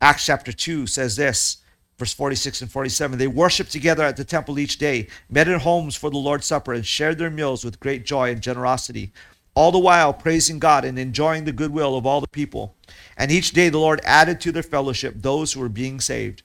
Acts 0.00 0.26
chapter 0.26 0.52
2 0.52 0.86
says 0.86 1.16
this 1.16 1.58
Verse 1.98 2.12
46 2.12 2.62
and 2.62 2.70
47 2.72 3.18
They 3.18 3.28
worshiped 3.28 3.70
together 3.70 4.02
at 4.02 4.16
the 4.16 4.24
temple 4.24 4.58
each 4.58 4.78
day, 4.78 5.08
met 5.28 5.48
in 5.48 5.60
homes 5.60 5.94
for 5.94 6.10
the 6.10 6.18
Lord's 6.18 6.46
Supper, 6.46 6.72
and 6.72 6.84
shared 6.84 7.18
their 7.18 7.30
meals 7.30 7.64
with 7.64 7.80
great 7.80 8.04
joy 8.04 8.32
and 8.32 8.40
generosity, 8.40 9.12
all 9.54 9.72
the 9.72 9.78
while 9.78 10.12
praising 10.12 10.58
God 10.58 10.84
and 10.84 10.98
enjoying 10.98 11.44
the 11.44 11.52
goodwill 11.52 11.96
of 11.96 12.06
all 12.06 12.20
the 12.20 12.28
people. 12.28 12.74
And 13.16 13.30
each 13.30 13.52
day 13.52 13.68
the 13.68 13.78
Lord 13.78 14.00
added 14.04 14.40
to 14.42 14.52
their 14.52 14.62
fellowship 14.62 15.14
those 15.16 15.52
who 15.52 15.60
were 15.60 15.68
being 15.68 16.00
saved. 16.00 16.42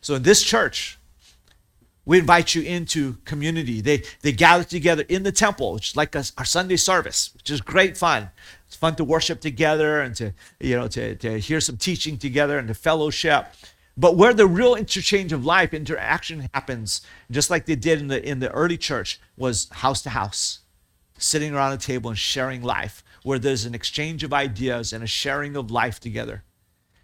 So 0.00 0.14
in 0.14 0.22
this 0.22 0.42
church, 0.42 0.98
we 2.04 2.18
invite 2.18 2.54
you 2.54 2.62
into 2.62 3.14
community. 3.24 3.80
They, 3.80 4.02
they 4.20 4.32
gather 4.32 4.64
together 4.64 5.04
in 5.08 5.22
the 5.22 5.32
temple, 5.32 5.72
which 5.72 5.90
is 5.90 5.96
like 5.96 6.14
a, 6.14 6.24
our 6.36 6.44
Sunday 6.44 6.76
service, 6.76 7.30
which 7.34 7.50
is 7.50 7.60
great 7.60 7.96
fun. 7.96 8.30
It's 8.66 8.76
fun 8.76 8.96
to 8.96 9.04
worship 9.04 9.40
together 9.40 10.00
and 10.00 10.14
to, 10.16 10.34
you 10.60 10.76
know, 10.76 10.88
to, 10.88 11.14
to 11.16 11.38
hear 11.38 11.60
some 11.60 11.78
teaching 11.78 12.18
together 12.18 12.58
and 12.58 12.68
to 12.68 12.74
fellowship. 12.74 13.46
But 13.96 14.16
where 14.16 14.34
the 14.34 14.46
real 14.46 14.74
interchange 14.74 15.32
of 15.32 15.46
life, 15.46 15.72
interaction 15.72 16.50
happens, 16.52 17.00
just 17.30 17.48
like 17.48 17.64
they 17.64 17.76
did 17.76 18.00
in 18.00 18.08
the, 18.08 18.22
in 18.22 18.40
the 18.40 18.50
early 18.50 18.76
church, 18.76 19.20
was 19.36 19.68
house 19.70 20.02
to 20.02 20.10
house, 20.10 20.58
sitting 21.24 21.54
around 21.54 21.72
a 21.72 21.78
table 21.78 22.10
and 22.10 22.18
sharing 22.18 22.62
life, 22.62 23.02
where 23.22 23.38
there's 23.38 23.64
an 23.64 23.74
exchange 23.74 24.22
of 24.22 24.32
ideas 24.32 24.92
and 24.92 25.02
a 25.02 25.06
sharing 25.06 25.56
of 25.56 25.70
life 25.70 25.98
together. 25.98 26.44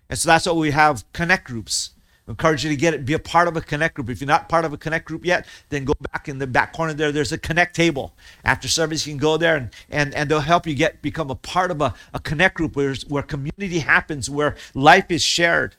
And 0.09 0.18
so 0.18 0.28
that's 0.28 0.46
what 0.46 0.56
we 0.56 0.72
have 0.72 1.11
connect 1.12 1.46
groups 1.46 1.90
encourage 2.30 2.64
you 2.64 2.70
to 2.70 2.76
get 2.76 2.94
it, 2.94 3.04
be 3.04 3.12
a 3.12 3.18
part 3.18 3.48
of 3.48 3.56
a 3.56 3.61
connect 3.61 3.94
group. 3.94 4.09
If 4.09 4.20
you're 4.20 4.28
not 4.28 4.48
part 4.48 4.64
of 4.64 4.72
a 4.72 4.78
connect 4.78 5.04
group 5.04 5.24
yet, 5.24 5.46
then 5.68 5.85
go 5.85 5.94
back 6.12 6.28
in 6.28 6.38
the 6.38 6.46
back 6.46 6.72
corner 6.72 6.94
there. 6.94 7.12
There's 7.12 7.33
a 7.33 7.38
connect 7.38 7.74
table. 7.74 8.14
After 8.44 8.68
service, 8.68 9.06
you 9.06 9.12
can 9.12 9.18
go 9.18 9.37
there 9.37 9.56
and, 9.56 9.70
and, 9.90 10.14
and 10.14 10.30
they'll 10.30 10.40
help 10.40 10.66
you 10.66 10.74
get 10.74 11.02
become 11.02 11.30
a 11.30 11.35
part 11.35 11.70
of 11.70 11.80
a, 11.80 11.92
a 12.14 12.20
connect 12.20 12.56
group 12.56 12.76
where, 12.76 12.94
where 13.09 13.22
community 13.22 13.80
happens, 13.80 14.30
where 14.30 14.56
life 14.74 15.11
is 15.11 15.22
shared. 15.22 15.74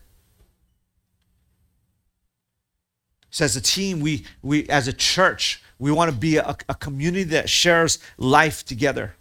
So 3.29 3.45
as 3.45 3.55
a 3.55 3.61
team, 3.61 4.01
we, 4.01 4.25
we 4.41 4.67
as 4.67 4.89
a 4.89 4.93
church, 4.93 5.63
we 5.81 5.91
want 5.91 6.11
to 6.11 6.15
be 6.15 6.37
a, 6.37 6.55
a 6.69 6.75
community 6.75 7.23
that 7.23 7.49
shares 7.49 7.97
life 8.19 8.63
together. 8.63 9.15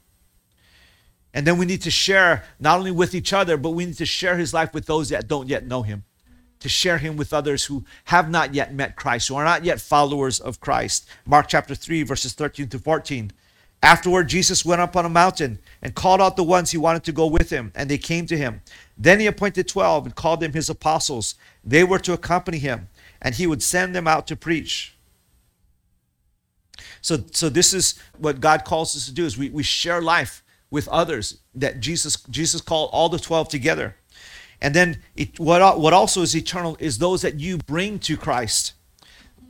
And 1.32 1.46
then 1.46 1.56
we 1.56 1.64
need 1.64 1.80
to 1.82 1.90
share 1.90 2.44
not 2.58 2.78
only 2.78 2.90
with 2.90 3.14
each 3.14 3.32
other, 3.32 3.56
but 3.56 3.70
we 3.70 3.86
need 3.86 3.96
to 3.96 4.04
share 4.04 4.36
his 4.36 4.52
life 4.52 4.74
with 4.74 4.84
those 4.84 5.08
that 5.08 5.26
don't 5.26 5.48
yet 5.48 5.66
know 5.66 5.80
him 5.82 6.04
to 6.58 6.68
share 6.68 6.98
him 6.98 7.16
with 7.16 7.32
others 7.32 7.64
who 7.64 7.82
have 8.04 8.28
not 8.28 8.52
yet 8.54 8.74
met 8.74 8.94
Christ, 8.94 9.28
who 9.28 9.36
are 9.36 9.44
not 9.44 9.64
yet 9.64 9.80
followers 9.80 10.38
of 10.38 10.60
Christ. 10.60 11.08
Mark 11.24 11.48
chapter 11.48 11.74
3, 11.74 12.02
verses 12.02 12.34
13 12.34 12.68
to 12.68 12.78
14. 12.78 13.32
Afterward, 13.82 14.28
Jesus 14.28 14.62
went 14.62 14.82
up 14.82 14.94
on 14.94 15.06
a 15.06 15.08
mountain 15.08 15.60
and 15.80 15.94
called 15.94 16.20
out 16.20 16.36
the 16.36 16.44
ones 16.44 16.72
he 16.72 16.76
wanted 16.76 17.04
to 17.04 17.12
go 17.12 17.26
with 17.26 17.48
him, 17.48 17.72
and 17.74 17.88
they 17.88 17.96
came 17.96 18.26
to 18.26 18.36
him. 18.36 18.60
Then 18.98 19.20
he 19.20 19.26
appointed 19.26 19.66
12 19.66 20.04
and 20.04 20.14
called 20.14 20.40
them 20.40 20.52
his 20.52 20.68
apostles. 20.68 21.36
They 21.64 21.82
were 21.82 21.98
to 22.00 22.12
accompany 22.12 22.58
him, 22.58 22.90
and 23.22 23.34
he 23.34 23.46
would 23.46 23.62
send 23.62 23.94
them 23.94 24.06
out 24.06 24.26
to 24.26 24.36
preach. 24.36 24.94
So, 27.00 27.18
so 27.33 27.48
this 27.48 27.72
is 27.72 27.94
what 28.18 28.40
God 28.40 28.64
calls 28.64 28.96
us 28.96 29.06
to 29.06 29.12
do 29.12 29.24
is 29.24 29.38
we, 29.38 29.50
we 29.50 29.62
share 29.62 30.00
life 30.00 30.42
with 30.70 30.88
others 30.88 31.38
that 31.54 31.80
Jesus, 31.80 32.16
Jesus 32.30 32.61
called 32.61 32.90
all 32.92 33.09
the 33.09 33.18
12 33.18 33.48
together. 33.48 33.96
And 34.61 34.74
then 34.74 35.02
it, 35.16 35.40
what, 35.40 35.80
what 35.80 35.92
also 35.92 36.22
is 36.22 36.37
eternal 36.37 36.76
is 36.78 36.98
those 36.98 37.22
that 37.22 37.40
you 37.40 37.59
bring 37.59 37.98
to 38.00 38.16
Christ. 38.16 38.74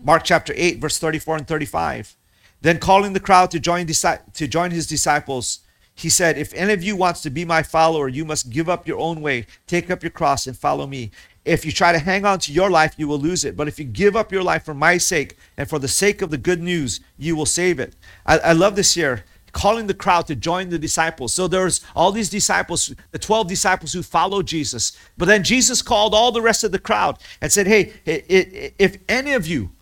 Mark 0.03 0.25
chapter 0.25 0.55
8, 0.57 0.81
verse 0.81 0.99
34 0.99 1.39
and 1.39 1.49
35. 1.49 2.17
Then 2.63 2.79
calling 2.79 3.13
the 3.13 3.21
crowd 3.21 3.51
to 3.51 3.61
join, 3.61 3.87
to 3.87 4.49
join 4.49 4.71
his 4.71 4.87
disciples, 4.87 5.61
he 5.95 6.09
said, 6.09 6.39
If 6.39 6.55
any 6.55 6.73
of 6.73 6.83
you 6.83 6.97
wants 6.97 7.21
to 7.23 7.31
be 7.31 7.45
my 7.45 7.63
follower, 7.63 8.09
you 8.09 8.25
must 8.25 8.51
give 8.51 8.69
up 8.69 8.87
your 8.87 8.99
own 8.99 9.21
way, 9.21 9.47
take 9.67 9.91
up 9.91 10.03
your 10.03 10.11
cross, 10.11 10.47
and 10.47 10.57
follow 10.57 10.87
me. 10.87 11.11
If 11.45 11.65
you 11.65 11.73
try 11.73 11.93
to 11.93 11.99
hang 11.99 12.25
on 12.25 12.39
to 12.41 12.53
your 12.53 12.71
life, 12.71 12.95
you 12.97 13.09
will 13.09 13.19
lose 13.19 13.45
it. 13.45 13.57
But 13.57 13.69
if 13.69 13.79
you 13.79 13.85
give 13.85 14.15
up 14.15 14.31
your 14.31 14.43
life 14.43 14.65
for 14.65 14.75
my 14.75 14.99
sake 14.99 15.37
and 15.57 15.69
for 15.69 15.79
the 15.79 15.89
sake 15.89 16.21
of 16.21 16.31
the 16.31 16.39
good 16.39 16.63
news, 16.63 17.01
you 17.17 17.35
will 17.35 17.47
save 17.47 17.81
it. 17.81 17.97
I, 18.27 18.39
I 18.39 18.53
love 18.53 18.77
this 18.77 18.95
here 18.95 19.25
calling 19.53 19.87
the 19.87 19.95
crowd 19.95 20.27
to 20.29 20.35
join 20.37 20.69
the 20.69 20.79
disciples. 20.79 21.35
So 21.35 21.49
there's 21.49 21.85
all 21.95 22.13
these 22.13 22.31
disciples, 22.31 22.95
the 23.11 23.19
12 23.19 23.49
disciples 23.49 23.93
who 23.93 24.03
followed 24.03 24.47
Jesus. 24.47 24.97
But 25.17 25.27
then 25.27 25.43
Jesus 25.43 25.83
called 25.83 26.15
all 26.15 26.33
the 26.33 26.43
rest 26.43 26.65
of 26.65 26.73
the 26.73 26.79
crowd 26.79 27.19
and 27.41 27.53
said, 27.53 27.67
Hey, 27.67 27.93
if 28.05 28.99
any 29.09 29.33
of 29.33 29.47
you 29.47 29.73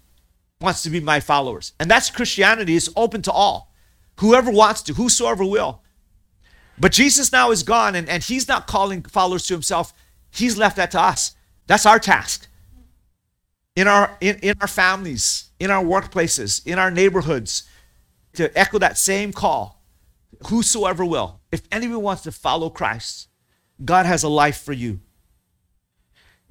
wants 0.61 0.83
to 0.83 0.91
be 0.91 1.01
my 1.01 1.21
followers, 1.21 1.73
and 1.79 1.91
that's 1.91 2.11
Christianity, 2.11 2.77
it's 2.77 2.89
open 2.97 3.23
to 3.23 3.33
all. 3.33 3.73
Whoever 4.21 4.51
wants 4.51 4.83
to, 4.83 4.95
whosoever 4.95 5.45
will. 5.45 5.83
But 6.81 6.93
Jesus 6.93 7.33
now 7.33 7.51
is 7.51 7.63
gone 7.63 7.95
and, 7.95 8.09
and 8.09 8.23
he's 8.23 8.49
not 8.49 8.67
calling 8.67 9.03
followers 9.03 9.47
to 9.47 9.55
himself. 9.55 9.93
He's 10.31 10.57
left 10.57 10.77
that 10.77 10.91
to 10.93 11.01
us. 11.01 11.35
That's 11.69 11.87
our 11.87 12.01
task. 12.01 12.49
In 13.77 13.87
our 13.87 14.17
in, 14.21 14.37
in 14.41 14.57
our 14.61 14.67
families, 14.67 15.51
in 15.61 15.71
our 15.71 15.85
workplaces, 15.85 16.67
in 16.67 16.81
our 16.81 16.91
neighborhoods, 16.91 17.69
to 18.33 18.57
echo 18.59 18.79
that 18.81 18.99
same 18.99 19.33
call 19.33 19.81
whosoever 20.49 21.05
will. 21.05 21.41
If 21.53 21.63
anyone 21.71 22.03
wants 22.03 22.23
to 22.23 22.33
follow 22.33 22.71
Christ, 22.71 23.29
God 23.85 24.07
has 24.07 24.25
a 24.25 24.29
life 24.29 24.61
for 24.61 24.73
you. 24.73 25.01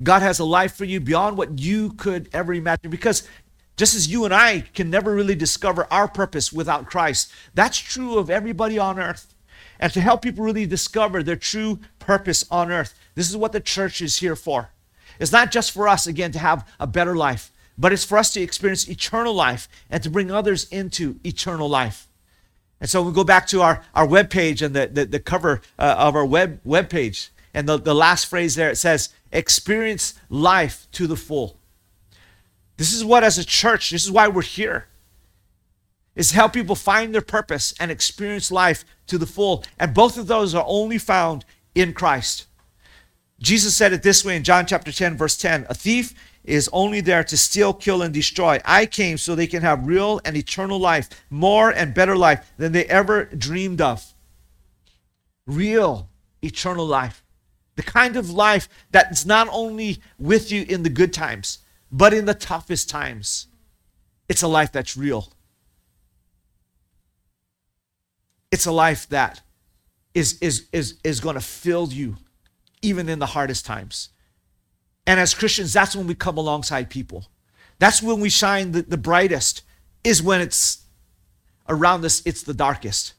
God 0.01 0.21
has 0.21 0.39
a 0.39 0.45
life 0.45 0.75
for 0.75 0.85
you 0.85 0.99
beyond 0.99 1.37
what 1.37 1.59
you 1.59 1.91
could 1.91 2.29
ever 2.31 2.53
imagine. 2.53 2.91
Because 2.91 3.27
just 3.75 3.95
as 3.95 4.07
you 4.07 4.25
and 4.25 4.33
I 4.33 4.61
can 4.73 4.89
never 4.89 5.13
really 5.13 5.35
discover 5.35 5.87
our 5.91 6.07
purpose 6.07 6.53
without 6.53 6.85
Christ, 6.85 7.31
that's 7.53 7.77
true 7.77 8.17
of 8.17 8.29
everybody 8.29 8.77
on 8.77 8.99
earth. 8.99 9.33
And 9.79 9.91
to 9.93 10.01
help 10.01 10.21
people 10.21 10.43
really 10.43 10.65
discover 10.65 11.23
their 11.23 11.35
true 11.35 11.79
purpose 11.99 12.45
on 12.51 12.71
earth, 12.71 12.93
this 13.15 13.29
is 13.29 13.37
what 13.37 13.51
the 13.51 13.59
church 13.59 14.01
is 14.01 14.17
here 14.17 14.35
for. 14.35 14.69
It's 15.19 15.31
not 15.31 15.51
just 15.51 15.71
for 15.71 15.87
us, 15.87 16.07
again, 16.07 16.31
to 16.31 16.39
have 16.39 16.67
a 16.79 16.87
better 16.87 17.15
life, 17.15 17.51
but 17.77 17.93
it's 17.93 18.05
for 18.05 18.17
us 18.17 18.33
to 18.33 18.41
experience 18.41 18.89
eternal 18.89 19.33
life 19.33 19.67
and 19.89 20.01
to 20.03 20.09
bring 20.09 20.31
others 20.31 20.67
into 20.69 21.19
eternal 21.23 21.69
life. 21.69 22.07
And 22.79 22.89
so 22.89 23.01
we 23.01 23.11
go 23.11 23.23
back 23.23 23.47
to 23.47 23.61
our, 23.61 23.83
our 23.95 24.05
web 24.05 24.29
page 24.29 24.61
and 24.61 24.75
the, 24.75 24.87
the, 24.87 25.05
the 25.05 25.19
cover 25.19 25.61
uh, 25.79 25.95
of 25.97 26.15
our 26.15 26.25
web, 26.25 26.59
web 26.63 26.89
page. 26.89 27.31
And 27.53 27.67
the, 27.67 27.77
the 27.77 27.95
last 27.95 28.25
phrase 28.25 28.55
there, 28.55 28.69
it 28.69 28.75
says, 28.77 29.09
experience 29.31 30.13
life 30.29 30.87
to 30.91 31.07
the 31.07 31.15
full. 31.15 31.57
This 32.77 32.93
is 32.93 33.03
what, 33.03 33.23
as 33.23 33.39
a 33.39 33.45
church, 33.45 33.89
this 33.89 34.05
is 34.05 34.11
why 34.11 34.27
we're 34.27 34.43
here, 34.43 34.87
is 36.15 36.31
help 36.31 36.53
people 36.53 36.75
find 36.75 37.13
their 37.13 37.21
purpose 37.21 37.73
and 37.79 37.89
experience 37.89 38.51
life 38.51 38.85
to 39.07 39.17
the 39.17 39.25
full. 39.25 39.63
And 39.79 39.93
both 39.93 40.17
of 40.17 40.27
those 40.27 40.53
are 40.53 40.65
only 40.67 40.99
found 40.99 41.45
in 41.73 41.93
Christ. 41.93 42.45
Jesus 43.39 43.75
said 43.75 43.93
it 43.93 44.01
this 44.01 44.25
way 44.25 44.35
in 44.35 44.43
John 44.43 44.65
chapter 44.65 44.91
10, 44.91 45.15
verse 45.15 45.37
10 45.37 45.67
A 45.69 45.73
thief 45.73 46.13
is 46.43 46.69
only 46.71 47.01
there 47.01 47.23
to 47.25 47.37
steal, 47.37 47.73
kill, 47.73 48.01
and 48.01 48.13
destroy. 48.13 48.59
I 48.65 48.85
came 48.85 49.17
so 49.17 49.35
they 49.35 49.47
can 49.47 49.61
have 49.61 49.85
real 49.85 50.21
and 50.25 50.35
eternal 50.35 50.79
life, 50.79 51.09
more 51.29 51.69
and 51.69 51.93
better 51.93 52.15
life 52.15 52.51
than 52.57 52.71
they 52.71 52.85
ever 52.85 53.25
dreamed 53.25 53.81
of. 53.81 54.13
Real 55.45 56.09
eternal 56.41 56.85
life. 56.85 57.23
The 57.75 57.83
kind 57.83 58.15
of 58.15 58.31
life 58.31 58.69
that's 58.91 59.25
not 59.25 59.47
only 59.51 60.01
with 60.17 60.51
you 60.51 60.65
in 60.67 60.83
the 60.83 60.89
good 60.89 61.13
times, 61.13 61.59
but 61.91 62.13
in 62.13 62.25
the 62.25 62.33
toughest 62.33 62.89
times. 62.89 63.47
It's 64.27 64.41
a 64.41 64.47
life 64.47 64.71
that's 64.71 64.97
real. 64.97 65.31
It's 68.51 68.65
a 68.65 68.71
life 68.71 69.07
that 69.09 69.41
is, 70.13 70.39
is, 70.39 70.67
is, 70.71 70.95
is 71.03 71.19
going 71.19 71.35
to 71.35 71.41
fill 71.41 71.89
you 71.89 72.17
even 72.81 73.09
in 73.09 73.19
the 73.19 73.27
hardest 73.27 73.65
times. 73.65 74.09
And 75.05 75.19
as 75.19 75.33
Christians, 75.33 75.73
that's 75.73 75.95
when 75.95 76.07
we 76.07 76.15
come 76.15 76.37
alongside 76.37 76.89
people. 76.89 77.27
That's 77.79 78.01
when 78.01 78.19
we 78.19 78.29
shine 78.29 78.71
the, 78.71 78.81
the 78.81 78.97
brightest, 78.97 79.63
is 80.03 80.21
when 80.21 80.41
it's 80.41 80.83
around 81.69 82.03
us, 82.05 82.21
it's 82.25 82.43
the 82.43 82.53
darkest. 82.53 83.13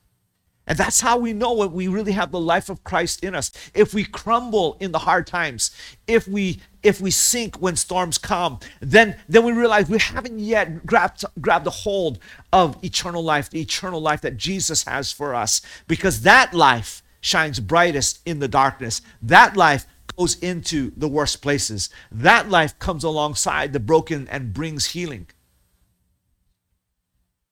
And 0.68 0.76
that's 0.76 1.00
how 1.00 1.16
we 1.16 1.32
know 1.32 1.62
that 1.62 1.68
we 1.68 1.88
really 1.88 2.12
have 2.12 2.30
the 2.30 2.38
life 2.38 2.68
of 2.68 2.84
Christ 2.84 3.24
in 3.24 3.34
us. 3.34 3.50
If 3.74 3.94
we 3.94 4.04
crumble 4.04 4.76
in 4.80 4.92
the 4.92 4.98
hard 4.98 5.26
times, 5.26 5.70
if 6.06 6.28
we 6.28 6.60
if 6.82 7.00
we 7.00 7.10
sink 7.10 7.56
when 7.56 7.74
storms 7.74 8.18
come, 8.18 8.60
then 8.80 9.16
then 9.28 9.44
we 9.44 9.52
realize 9.52 9.88
we 9.88 9.98
haven't 9.98 10.38
yet 10.38 10.84
grabbed 10.84 11.24
grabbed 11.40 11.66
a 11.66 11.70
hold 11.70 12.18
of 12.52 12.82
eternal 12.84 13.24
life, 13.24 13.48
the 13.48 13.62
eternal 13.62 14.00
life 14.00 14.20
that 14.20 14.36
Jesus 14.36 14.84
has 14.84 15.10
for 15.10 15.34
us, 15.34 15.62
because 15.86 16.20
that 16.22 16.52
life 16.52 17.02
shines 17.28 17.60
brightest 17.60 18.20
in 18.24 18.38
the 18.38 18.48
darkness. 18.48 19.02
That 19.22 19.56
life 19.56 19.86
goes 20.16 20.38
into 20.38 20.92
the 20.96 21.08
worst 21.08 21.42
places. 21.42 21.90
That 22.10 22.48
life 22.48 22.78
comes 22.78 23.04
alongside 23.04 23.72
the 23.72 23.80
broken 23.80 24.26
and 24.28 24.52
brings 24.52 24.86
healing. 24.86 25.28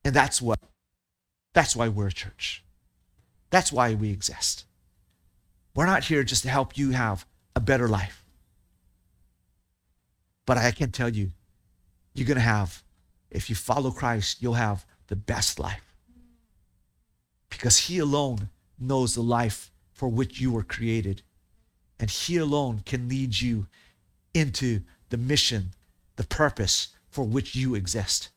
And 0.04 0.14
that's 0.14 0.40
what 0.40 0.58
that's 1.52 1.76
why 1.76 1.88
we're 1.88 2.08
a 2.08 2.12
church. 2.12 2.64
That's 3.50 3.72
why 3.72 3.94
we 3.94 4.10
exist. 4.10 4.64
We're 5.74 5.86
not 5.86 6.04
here 6.04 6.24
just 6.24 6.42
to 6.42 6.50
help 6.50 6.76
you 6.76 6.90
have 6.90 7.26
a 7.54 7.60
better 7.60 7.88
life. 7.88 8.24
But 10.46 10.58
I 10.58 10.70
can 10.70 10.90
tell 10.90 11.08
you, 11.08 11.32
you're 12.14 12.26
going 12.26 12.36
to 12.36 12.42
have, 12.42 12.82
if 13.30 13.48
you 13.48 13.56
follow 13.56 13.90
Christ, 13.90 14.42
you'll 14.42 14.54
have 14.54 14.86
the 15.08 15.16
best 15.16 15.58
life. 15.58 15.94
Because 17.48 17.78
He 17.78 17.98
alone 17.98 18.50
knows 18.78 19.14
the 19.14 19.22
life 19.22 19.70
for 19.92 20.08
which 20.08 20.40
you 20.40 20.52
were 20.52 20.62
created. 20.62 21.22
And 21.98 22.10
He 22.10 22.36
alone 22.36 22.82
can 22.84 23.08
lead 23.08 23.40
you 23.40 23.66
into 24.34 24.82
the 25.08 25.16
mission, 25.16 25.70
the 26.16 26.24
purpose 26.24 26.88
for 27.08 27.24
which 27.24 27.54
you 27.54 27.74
exist. 27.74 28.30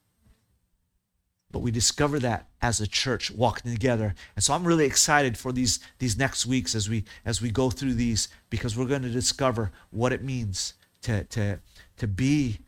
But 1.51 1.59
we 1.59 1.71
discover 1.71 2.19
that 2.19 2.47
as 2.61 2.79
a 2.79 2.87
church 2.87 3.31
walking 3.31 3.71
together. 3.71 4.13
And 4.35 4.43
so 4.43 4.53
I'm 4.53 4.65
really 4.65 4.85
excited 4.85 5.37
for 5.37 5.51
these, 5.51 5.79
these 5.97 6.17
next 6.17 6.45
weeks 6.45 6.75
as 6.75 6.87
we 6.87 7.05
as 7.25 7.41
we 7.41 7.49
go 7.49 7.69
through 7.69 7.95
these 7.95 8.27
because 8.49 8.77
we're 8.77 8.85
going 8.85 9.01
to 9.01 9.09
discover 9.09 9.71
what 9.89 10.13
it 10.13 10.23
means 10.23 10.75
to, 11.01 11.23
to, 11.25 11.59
to 11.97 12.07
be 12.07 12.59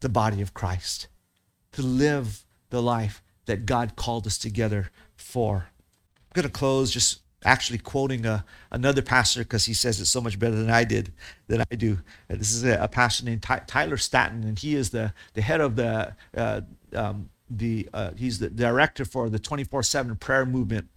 the 0.00 0.08
body 0.08 0.42
of 0.42 0.54
Christ, 0.54 1.08
to 1.72 1.82
live 1.82 2.44
the 2.70 2.82
life 2.82 3.22
that 3.46 3.66
God 3.66 3.96
called 3.96 4.26
us 4.26 4.36
together 4.36 4.90
for. 5.16 5.70
Going 6.38 6.52
to 6.52 6.56
close 6.56 6.92
just 6.92 7.22
actually 7.44 7.78
quoting 7.78 8.24
a, 8.24 8.44
another 8.70 9.02
pastor 9.02 9.40
because 9.40 9.64
he 9.64 9.74
says 9.74 9.98
it 9.98 10.06
so 10.06 10.20
much 10.20 10.38
better 10.38 10.54
than 10.54 10.70
I 10.70 10.84
did, 10.84 11.12
than 11.48 11.64
I 11.68 11.74
do. 11.74 11.98
Uh, 12.30 12.36
this 12.36 12.52
is 12.52 12.62
a, 12.62 12.80
a 12.80 12.86
pastor 12.86 13.24
named 13.24 13.42
Ty, 13.42 13.62
Tyler 13.66 13.96
Staton, 13.96 14.44
and 14.44 14.56
he 14.56 14.76
is 14.76 14.90
the, 14.90 15.12
the 15.34 15.42
head 15.42 15.60
of 15.60 15.74
the 15.74 16.14
uh, 16.36 16.60
um, 16.94 17.28
the 17.50 17.88
uh, 17.92 18.10
he's 18.16 18.38
the 18.38 18.50
director 18.50 19.04
for 19.04 19.28
the 19.28 19.38
24/7 19.38 20.18
prayer 20.20 20.44
movement, 20.44 20.88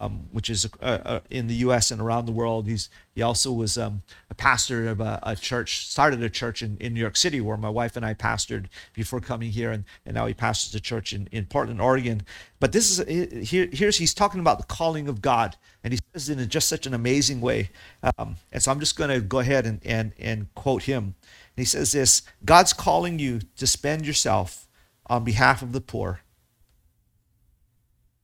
um, 0.00 0.28
which 0.32 0.50
is 0.50 0.68
uh, 0.80 0.98
uh, 1.04 1.20
in 1.30 1.46
the 1.46 1.54
U.S. 1.56 1.90
and 1.90 2.00
around 2.00 2.26
the 2.26 2.32
world. 2.32 2.66
He's 2.66 2.88
he 3.14 3.22
also 3.22 3.50
was 3.50 3.78
um, 3.78 4.02
a 4.30 4.34
pastor 4.34 4.88
of 4.88 5.00
a, 5.00 5.18
a, 5.22 5.34
church, 5.34 5.86
started 5.86 6.22
a 6.22 6.28
church 6.28 6.62
in, 6.62 6.76
in 6.80 6.92
New 6.92 7.00
York 7.00 7.16
City 7.16 7.40
where 7.40 7.56
my 7.56 7.70
wife 7.70 7.96
and 7.96 8.04
I 8.04 8.12
pastored 8.12 8.66
before 8.92 9.20
coming 9.20 9.50
here, 9.50 9.72
and, 9.72 9.84
and 10.04 10.14
now 10.14 10.26
he 10.26 10.34
pastors 10.34 10.74
a 10.74 10.80
church 10.80 11.14
in, 11.14 11.26
in 11.32 11.46
Portland, 11.46 11.80
Oregon. 11.80 12.22
But 12.60 12.72
this 12.72 12.98
is 12.98 13.48
here 13.48 13.68
here's 13.72 13.96
he's 13.96 14.14
talking 14.14 14.40
about 14.40 14.58
the 14.58 14.66
calling 14.66 15.08
of 15.08 15.22
God, 15.22 15.56
and 15.82 15.92
he 15.92 15.98
says 16.12 16.28
it 16.28 16.38
in 16.38 16.48
just 16.48 16.68
such 16.68 16.86
an 16.86 16.94
amazing 16.94 17.40
way. 17.40 17.70
Um, 18.18 18.36
and 18.52 18.62
so 18.62 18.70
I'm 18.70 18.80
just 18.80 18.96
going 18.96 19.10
to 19.10 19.20
go 19.20 19.38
ahead 19.38 19.66
and 19.66 19.80
and 19.84 20.12
and 20.18 20.54
quote 20.54 20.82
him. 20.82 21.04
And 21.04 21.14
he 21.62 21.64
says 21.64 21.92
this: 21.92 22.22
God's 22.44 22.72
calling 22.72 23.18
you 23.18 23.40
to 23.56 23.66
spend 23.66 24.06
yourself 24.06 24.65
on 25.06 25.24
behalf 25.24 25.62
of 25.62 25.72
the 25.72 25.80
poor, 25.80 26.20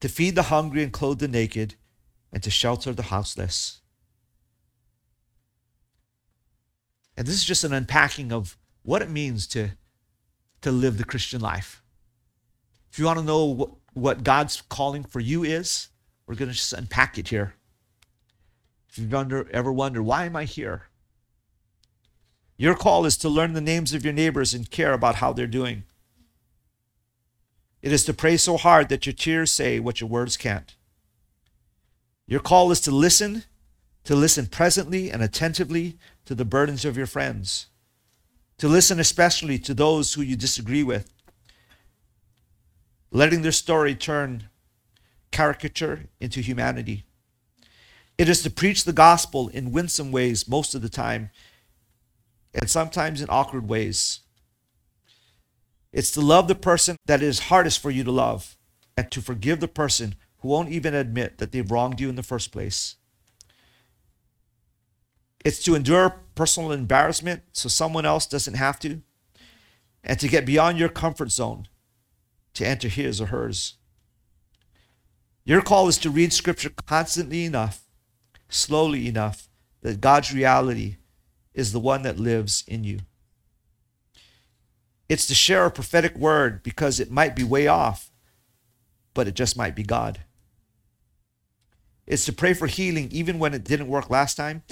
to 0.01 0.09
feed 0.09 0.35
the 0.35 0.45
hungry 0.45 0.83
and 0.83 0.93
clothe 0.93 1.19
the 1.19 1.29
naked, 1.29 1.77
and 2.33 2.43
to 2.43 2.51
shelter 2.51 2.93
the 2.93 3.05
houseless. 3.05 3.81
And 7.17 7.27
this 7.27 7.35
is 7.35 7.45
just 7.45 7.65
an 7.65 7.73
unpacking 7.73 8.33
of 8.33 8.57
what 8.83 9.03
it 9.03 9.11
means 9.11 9.47
to, 9.49 9.71
to 10.63 10.73
live 10.73 10.99
the 10.99 11.05
Christian 11.05 11.41
life. 11.41 11.83
If 12.91 12.99
you 12.99 13.05
want 13.05 13.19
to 13.19 13.25
know 13.25 13.45
what, 13.45 13.71
what 13.93 14.25
God's 14.25 14.61
calling 14.63 15.05
for 15.05 15.21
you 15.21 15.45
is, 15.45 15.89
we're 16.27 16.35
going 16.35 16.51
to 16.51 16.55
just 16.55 16.73
unpack 16.73 17.19
it 17.19 17.29
here. 17.29 17.55
If 18.89 18.99
you've 18.99 19.13
wonder, 19.13 19.49
ever 19.53 19.73
wondered, 19.73 20.03
why 20.03 20.25
am 20.27 20.37
I 20.37 20.45
here? 20.45 20.89
Your 22.57 22.75
call 22.75 23.07
is 23.07 23.17
to 23.19 23.29
learn 23.29 23.55
the 23.55 23.61
names 23.61 23.95
of 23.95 24.05
your 24.05 24.13
neighbors 24.13 24.55
and 24.55 24.71
care 24.71 24.93
about 24.93 25.17
how 25.17 25.33
they're 25.33 25.47
doing. 25.47 25.85
It 27.83 27.93
is 27.93 28.05
to 28.05 28.15
pray 28.15 28.37
so 28.37 28.57
hard 28.57 28.89
that 28.89 29.07
your 29.07 29.13
tears 29.13 29.51
say 29.51 29.81
what 29.81 30.01
your 30.01 30.09
words 30.09 30.37
can't. 30.37 30.75
Your 32.27 32.41
call 32.41 32.71
is 32.71 32.81
to 32.83 32.93
listen, 32.93 33.45
to 34.05 34.15
listen 34.15 34.47
presently 34.47 35.11
and 35.11 35.21
attentively 35.23 35.99
to 36.25 36.35
the 36.35 36.45
burdens 36.45 36.85
of 36.85 36.97
your 36.97 37.07
friends, 37.07 37.67
to 38.59 38.69
listen 38.69 39.01
especially 39.01 39.59
to 39.59 39.75
those 39.75 40.15
who 40.15 40.23
you 40.23 40.37
disagree 40.37 40.85
with, 40.85 41.13
letting 43.11 43.43
their 43.43 43.53
story 43.53 43.97
turn 43.97 44.49
caricature 45.33 46.07
into 46.21 46.41
humanity. 46.41 47.05
It 48.17 48.29
is 48.29 48.43
to 48.45 48.51
preach 48.51 48.85
the 48.85 48.93
gospel 48.93 49.49
in 49.49 49.73
winsome 49.73 50.13
ways 50.13 50.49
most 50.49 50.75
of 50.77 50.83
the 50.83 50.89
time, 50.89 51.31
and 52.55 52.71
sometimes 52.71 53.21
in 53.21 53.27
awkward 53.29 53.69
ways. 53.69 54.21
It's 55.93 56.11
to 56.13 56.21
love 56.21 56.49
the 56.49 56.55
person 56.55 56.97
that 57.07 57.23
is 57.23 57.41
hardest 57.41 57.81
for 57.81 57.91
you 57.91 58.03
to 58.05 58.11
love 58.11 58.57
and 58.97 59.11
to 59.11 59.21
forgive 59.21 59.61
the 59.61 59.69
person 59.69 60.15
who 60.39 60.49
won't 60.49 60.71
even 60.71 60.95
admit 60.95 61.39
that 61.39 61.53
they've 61.53 61.71
wronged 61.71 62.01
you 62.01 62.09
in 62.09 62.17
the 62.17 62.23
first 62.23 62.51
place. 62.51 62.97
It's 65.45 65.63
to 65.65 65.75
endure 65.75 66.21
personal 66.35 66.73
embarrassment 66.73 67.43
so 67.53 67.69
someone 67.69 68.07
else 68.07 68.27
doesn't 68.27 68.55
have 68.55 68.79
to, 68.81 69.03
and 70.05 70.19
to 70.19 70.29
get 70.29 70.47
beyond 70.47 70.79
your 70.79 70.89
comfort 70.89 71.31
zone 71.31 71.69
to 72.55 72.67
enter 72.67 72.89
his 72.89 73.21
or 73.21 73.27
hers. 73.27 73.75
Your 75.45 75.63
call 75.63 75.89
is 75.89 75.99
to 75.99 76.11
read 76.11 76.33
scripture 76.33 76.71
constantly 76.71 77.45
enough, 77.45 77.85
slowly 78.49 79.09
enough, 79.09 79.49
that 79.81 80.01
God's 80.01 80.33
reality 80.33 80.97
is 81.55 81.73
the 81.73 81.81
one 81.81 82.03
that 82.03 82.19
lives 82.19 82.63
in 82.69 82.85
you. 82.85 83.01
It's 85.09 85.27
to 85.27 85.35
share 85.35 85.67
a 85.67 85.71
prophetic 85.71 86.17
word 86.17 86.63
because 86.63 87.01
it 87.01 87.11
might 87.11 87.37
be 87.37 87.45
way 87.45 87.67
off, 87.67 88.11
but 89.15 89.29
it 89.29 89.35
just 89.35 89.57
might 89.57 89.75
be 89.75 89.83
God. 89.83 90.21
It's 92.07 92.25
to 92.27 92.33
pray 92.33 92.55
for 92.55 92.67
healing 92.67 93.09
even 93.11 93.39
when 93.39 93.55
it 93.55 93.65
didn't 93.65 93.89
work 93.89 94.11
last 94.11 94.37
time, 94.37 94.63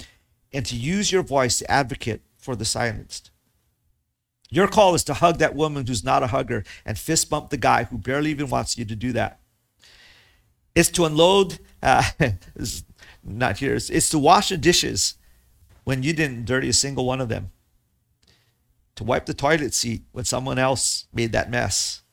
and 0.53 0.65
to 0.65 0.75
use 0.75 1.11
your 1.11 1.23
voice 1.23 1.59
to 1.59 1.71
advocate 1.71 2.21
for 2.37 2.55
the 2.55 2.65
silenced. 2.65 3.31
Your 4.49 4.67
call 4.67 4.95
is 4.95 5.03
to 5.05 5.13
hug 5.13 5.37
that 5.37 5.55
woman 5.55 5.87
who's 5.87 6.03
not 6.03 6.23
a 6.23 6.27
hugger 6.27 6.65
and 6.85 6.99
fist 6.99 7.29
bump 7.29 7.49
the 7.49 7.57
guy 7.57 7.85
who 7.85 7.97
barely 7.97 8.31
even 8.31 8.49
wants 8.49 8.77
you 8.77 8.83
to 8.83 8.95
do 8.95 9.13
that. 9.13 9.39
It's 10.75 10.89
to 10.91 11.05
unload, 11.05 11.59
uh, 11.81 12.03
not 13.23 13.59
here, 13.59 13.75
it's, 13.75 13.89
it's 13.89 14.09
to 14.09 14.19
wash 14.19 14.49
the 14.49 14.57
dishes 14.57 15.15
when 15.83 16.03
you 16.03 16.13
didn't 16.13 16.45
dirty 16.45 16.69
a 16.69 16.73
single 16.73 17.05
one 17.05 17.21
of 17.21 17.29
them 17.29 17.51
to 19.01 19.05
wipe 19.05 19.25
the 19.25 19.33
toilet 19.33 19.73
seat 19.73 20.03
when 20.11 20.25
someone 20.25 20.59
else 20.59 21.07
made 21.11 21.31
that 21.31 21.49
mess. 21.49 22.03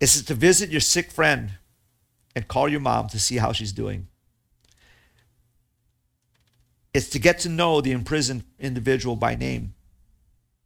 Is 0.00 0.18
it 0.18 0.26
to 0.28 0.34
visit 0.34 0.70
your 0.70 0.80
sick 0.80 1.10
friend 1.10 1.58
and 2.34 2.48
call 2.48 2.66
your 2.66 2.80
mom 2.80 3.08
to 3.08 3.20
see 3.20 3.36
how 3.36 3.52
she's 3.52 3.72
doing? 3.72 4.08
It's 6.94 7.10
to 7.10 7.18
get 7.18 7.38
to 7.40 7.50
know 7.50 7.82
the 7.82 7.92
imprisoned 7.92 8.44
individual 8.58 9.14
by 9.14 9.34
name, 9.34 9.74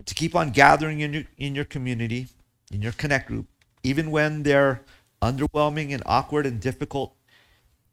to 0.05 0.15
keep 0.15 0.37
on 0.37 0.51
gathering 0.51 1.01
in 1.01 1.13
your, 1.13 1.25
in 1.37 1.57
your 1.57 1.65
community, 1.65 2.29
in 2.71 2.81
your 2.81 2.93
connect 2.93 3.27
group, 3.27 3.47
even 3.83 4.13
when 4.13 4.45
they're 4.45 4.83
underwhelming 5.21 5.93
and 5.93 6.03
awkward 6.07 6.47
and 6.47 6.61
difficult, 6.61 7.17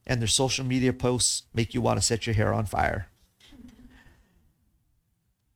and 0.05 0.21
their 0.21 0.27
social 0.27 0.63
media 0.63 0.93
posts 0.93 1.43
make 1.55 1.73
you 1.73 1.81
want 1.81 1.99
to 1.99 2.05
set 2.05 2.27
your 2.27 2.35
hair 2.35 2.53
on 2.53 2.67
fire. 2.67 3.10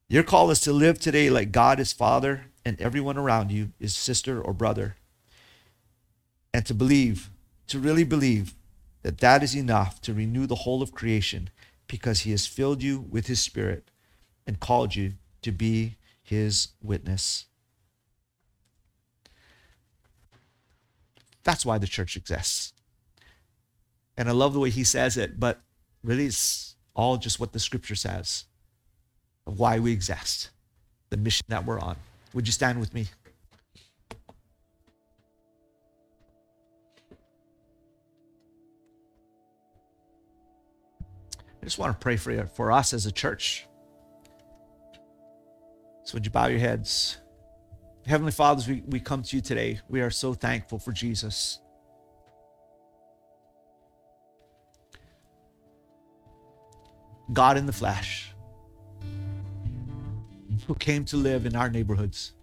Your 0.08 0.24
call 0.24 0.52
is 0.52 0.60
to 0.62 0.74
live 0.74 1.00
today 1.00 1.32
like 1.32 1.52
God 1.52 1.80
is 1.80 1.92
Father 1.92 2.46
and 2.64 2.80
everyone 2.80 3.18
around 3.18 3.52
you 3.52 3.72
is 3.80 3.96
sister 3.96 4.40
or 4.40 4.54
brother. 4.54 4.98
And 6.54 6.64
to 6.68 6.76
believe, 6.76 7.32
to 7.68 7.80
really 7.80 8.04
believe 8.04 8.54
that 9.02 9.18
that 9.20 9.42
is 9.42 9.56
enough 9.56 10.02
to 10.02 10.14
renew 10.14 10.46
the 10.46 10.56
whole 10.56 10.84
of 10.84 10.92
creation 10.92 11.50
because 11.88 12.22
he 12.22 12.32
has 12.32 12.46
filled 12.46 12.84
you 12.84 13.00
with 13.00 13.26
his 13.28 13.40
spirit 13.40 13.90
and 14.46 14.60
called 14.60 14.96
you 14.96 15.14
to 15.42 15.52
be 15.52 15.96
his 16.22 16.70
witness. 16.84 17.46
That's 21.44 21.66
why 21.66 21.80
the 21.80 21.88
church 21.88 22.16
exists. 22.16 22.74
And 24.16 24.30
I 24.30 24.34
love 24.34 24.54
the 24.54 24.60
way 24.60 24.70
he 24.70 24.84
says 24.84 25.18
it, 25.18 25.40
but 25.40 25.62
really 26.04 26.28
it's 26.28 26.76
all 26.96 27.18
just 27.18 27.40
what 27.40 27.54
the 27.54 27.60
scripture 27.60 27.96
says 27.96 28.46
of 29.48 29.60
why 29.60 29.80
we 29.80 29.92
exist, 29.92 30.50
the 31.10 31.18
mission 31.18 31.46
that 31.50 31.66
we're 31.66 31.80
on. 31.80 31.98
Would 32.34 32.48
you 32.48 32.54
stand 32.54 32.80
with 32.80 32.94
me? 32.94 33.08
I 41.62 41.66
just 41.66 41.80
want 41.80 41.94
to 41.94 42.04
pray 42.04 42.18
for 42.18 42.32
you, 42.32 42.48
for 42.56 42.72
us 42.72 42.94
as 42.94 43.06
a 43.06 43.12
church. 43.12 43.66
So 46.04 46.14
would 46.14 46.26
you 46.26 46.32
bow 46.32 46.48
your 46.48 46.60
heads? 46.60 47.18
Heavenly 48.06 48.32
Fathers, 48.32 48.68
we, 48.68 48.84
we 48.86 49.00
come 49.00 49.24
to 49.24 49.36
you 49.36 49.42
today. 49.42 49.80
We 49.90 50.02
are 50.02 50.12
so 50.12 50.36
thankful 50.36 50.78
for 50.78 50.92
Jesus. 50.92 51.60
God 57.34 57.58
in 57.58 57.66
the 57.66 57.74
flesh 57.74 58.35
who 60.68 60.76
came 60.76 61.06
to 61.06 61.18
live 61.18 61.46
in 61.46 61.56
our 61.56 61.70
neighborhoods, 61.70 62.34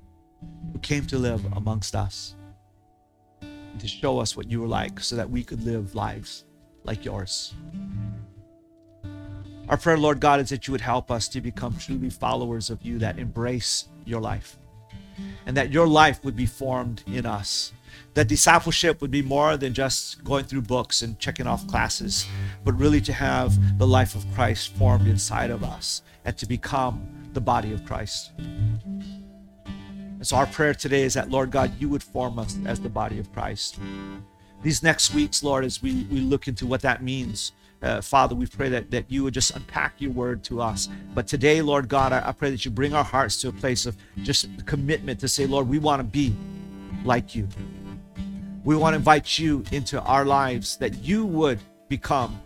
who 0.73 0.79
came 0.79 1.07
to 1.07 1.19
live 1.19 1.45
amongst 1.53 1.95
us, 1.95 2.35
to 3.79 3.89
show 3.89 4.19
us 4.19 4.37
what 4.37 4.51
you 4.51 4.61
were 4.61 4.69
like 4.69 5.01
so 5.01 5.17
that 5.17 5.29
we 5.29 5.43
could 5.43 5.65
live 5.65 5.95
lives 5.95 6.45
like 6.85 7.05
yours. 7.05 7.55
Our 9.69 9.77
prayer, 9.77 9.99
Lord 9.99 10.21
God, 10.21 10.41
is 10.41 10.51
that 10.51 10.67
you 10.67 10.73
would 10.73 10.81
help 10.81 11.11
us 11.11 11.29
to 11.29 11.41
become 11.41 11.77
truly 11.77 12.11
followers 12.11 12.71
of 12.71 12.83
you 12.83 12.99
that 12.99 13.19
embrace 13.19 13.87
your 14.05 14.21
life 14.21 14.59
and 15.47 15.57
that 15.57 15.73
your 15.73 15.87
life 15.87 16.25
would 16.25 16.37
be 16.37 16.47
formed 16.47 17.03
in 17.07 17.27
us 17.27 17.73
that 18.15 18.29
discipleship 18.29 19.01
would 19.01 19.11
be 19.11 19.23
more 19.23 19.57
than 19.57 19.73
just 19.73 20.23
going 20.23 20.45
through 20.45 20.63
books 20.63 21.03
and 21.03 21.19
checking 21.19 21.47
off 21.47 21.67
classes, 21.67 22.27
but 22.65 22.79
really 22.79 23.01
to 23.01 23.13
have 23.13 23.79
the 23.79 23.87
life 23.87 24.15
of 24.15 24.27
Christ 24.35 24.75
formed 24.75 25.07
inside 25.07 25.51
of 25.51 25.65
us 25.65 26.03
and 26.25 26.37
to 26.39 26.47
become 26.47 27.07
the 27.35 27.41
body 27.41 27.73
of 27.73 27.85
Christ. 27.85 28.33
And 28.39 30.27
so 30.27 30.37
our 30.37 30.47
prayer 30.47 30.75
today 30.75 31.03
is 31.03 31.15
that, 31.15 31.31
Lord 31.31 31.51
God, 31.51 31.73
you 31.81 31.89
would 31.89 32.03
form 32.03 32.39
us 32.39 32.57
as 32.65 32.81
the 32.81 32.89
body 32.89 33.19
of 33.19 33.33
Christ. 33.33 33.79
These 34.63 34.83
next 34.83 35.13
weeks, 35.13 35.43
Lord, 35.43 35.65
as 35.65 35.83
we, 35.83 36.07
we 36.11 36.21
look 36.21 36.47
into 36.47 36.67
what 36.67 36.83
that 36.83 37.03
means, 37.03 37.53
uh, 37.83 38.01
Father, 38.01 38.37
we 38.37 38.47
pray 38.47 38.69
that, 38.69 38.93
that 38.93 39.11
you 39.11 39.25
would 39.25 39.35
just 39.35 39.57
unpack 39.57 39.95
your 39.99 40.13
word 40.13 40.45
to 40.45 40.61
us. 40.61 40.89
But 41.15 41.27
today, 41.27 41.61
Lord 41.61 41.89
God, 41.89 42.13
I, 42.13 42.29
I 42.29 42.33
pray 42.33 42.51
that 42.51 42.65
you 42.65 42.71
bring 42.71 42.95
our 42.95 43.03
hearts 43.03 43.41
to 43.41 43.49
a 43.49 43.53
place 43.53 43.87
of 43.87 43.97
just 44.23 44.65
commitment 44.67 45.19
to 45.21 45.29
say, 45.29 45.47
Lord, 45.47 45.69
we 45.69 45.81
want 45.81 45.99
to 45.99 46.05
be 46.05 46.33
like 47.05 47.35
you. 47.35 47.49
We 48.63 48.77
want 48.77 48.93
to 48.93 48.99
invite 48.99 49.41
you 49.41 49.65
into 49.73 50.01
our 50.03 50.25
lives 50.25 50.77
that 50.77 51.03
you 51.03 51.27
would 51.27 51.59
become 51.89 52.41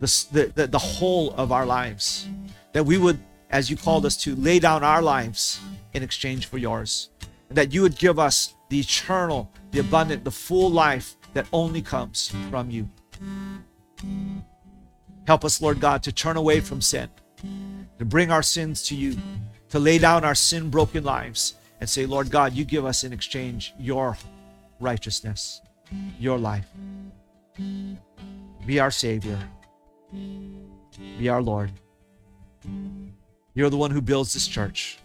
the, 0.00 0.26
the, 0.32 0.52
the, 0.54 0.66
the 0.66 0.78
whole 0.78 1.32
of 1.34 1.50
our 1.50 1.64
lives. 1.64 2.28
That 2.72 2.84
we 2.84 2.98
would, 2.98 3.18
as 3.50 3.70
you 3.70 3.76
called 3.76 4.04
us 4.04 4.16
to, 4.24 4.34
lay 4.36 4.58
down 4.58 4.84
our 4.84 5.02
lives 5.02 5.60
in 5.94 6.02
exchange 6.02 6.46
for 6.46 6.58
yours. 6.58 7.10
And 7.48 7.56
that 7.56 7.72
you 7.72 7.82
would 7.82 7.96
give 7.96 8.18
us 8.18 8.54
the 8.68 8.80
eternal, 8.80 9.50
the 9.70 9.80
abundant, 9.80 10.24
the 10.24 10.30
full 10.30 10.70
life 10.70 11.16
that 11.32 11.46
only 11.52 11.82
comes 11.82 12.32
from 12.50 12.70
you. 12.70 12.88
Help 15.26 15.44
us, 15.44 15.60
Lord 15.60 15.80
God, 15.80 16.02
to 16.02 16.12
turn 16.12 16.36
away 16.36 16.60
from 16.60 16.80
sin, 16.80 17.08
to 17.98 18.04
bring 18.04 18.30
our 18.30 18.42
sins 18.42 18.82
to 18.84 18.94
you, 18.94 19.16
to 19.70 19.78
lay 19.78 19.98
down 19.98 20.24
our 20.24 20.34
sin 20.34 20.70
broken 20.70 21.04
lives 21.04 21.54
and 21.80 21.88
say, 21.88 22.06
Lord 22.06 22.30
God, 22.30 22.52
you 22.52 22.64
give 22.64 22.84
us 22.84 23.04
in 23.04 23.12
exchange 23.12 23.74
your 23.78 24.16
righteousness, 24.80 25.60
your 26.18 26.38
life. 26.38 26.66
Be 28.66 28.80
our 28.80 28.90
Savior, 28.90 29.38
be 30.12 31.28
our 31.28 31.42
Lord. 31.42 31.70
You're 33.54 33.70
the 33.70 33.76
one 33.76 33.90
who 33.90 34.00
builds 34.00 34.32
this 34.34 34.46
church. 34.46 34.98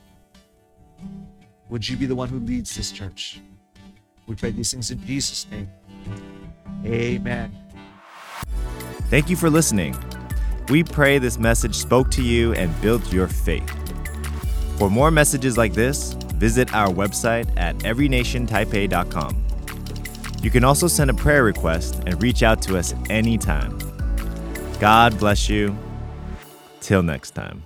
Would 1.70 1.88
you 1.88 1.98
be 1.98 2.06
the 2.06 2.16
one 2.16 2.30
who 2.30 2.40
leads 2.40 2.76
this 2.76 2.92
church? 2.92 3.40
We 4.28 4.36
pray 4.36 4.52
these 4.52 4.72
things 4.72 4.92
in 4.92 5.04
Jesus' 5.06 5.48
name. 5.50 5.70
Amen. 6.86 7.56
Thank 9.10 9.30
you 9.30 9.36
for 9.36 9.50
listening. 9.50 9.96
We 10.70 10.84
pray 10.84 11.18
this 11.20 11.38
message 11.38 11.76
spoke 11.76 12.10
to 12.12 12.24
you 12.24 12.54
and 12.54 12.80
built 12.82 13.12
your 13.12 13.28
faith. 13.28 13.70
For 14.78 14.90
more 14.90 15.12
messages 15.12 15.58
like 15.58 15.74
this, 15.74 16.14
visit 16.36 16.74
our 16.74 16.90
website 16.90 17.52
at 17.58 17.76
everynationtaipei.com. 17.80 19.44
You 20.42 20.50
can 20.50 20.64
also 20.64 20.88
send 20.88 21.10
a 21.10 21.14
prayer 21.14 21.44
request 21.44 22.04
and 22.06 22.22
reach 22.22 22.44
out 22.44 22.62
to 22.64 22.78
us 22.78 22.94
anytime. 23.10 23.78
God 24.80 25.18
bless 25.18 25.48
you. 25.50 25.78
Till 26.82 27.02
next 27.02 27.32
time. 27.32 27.64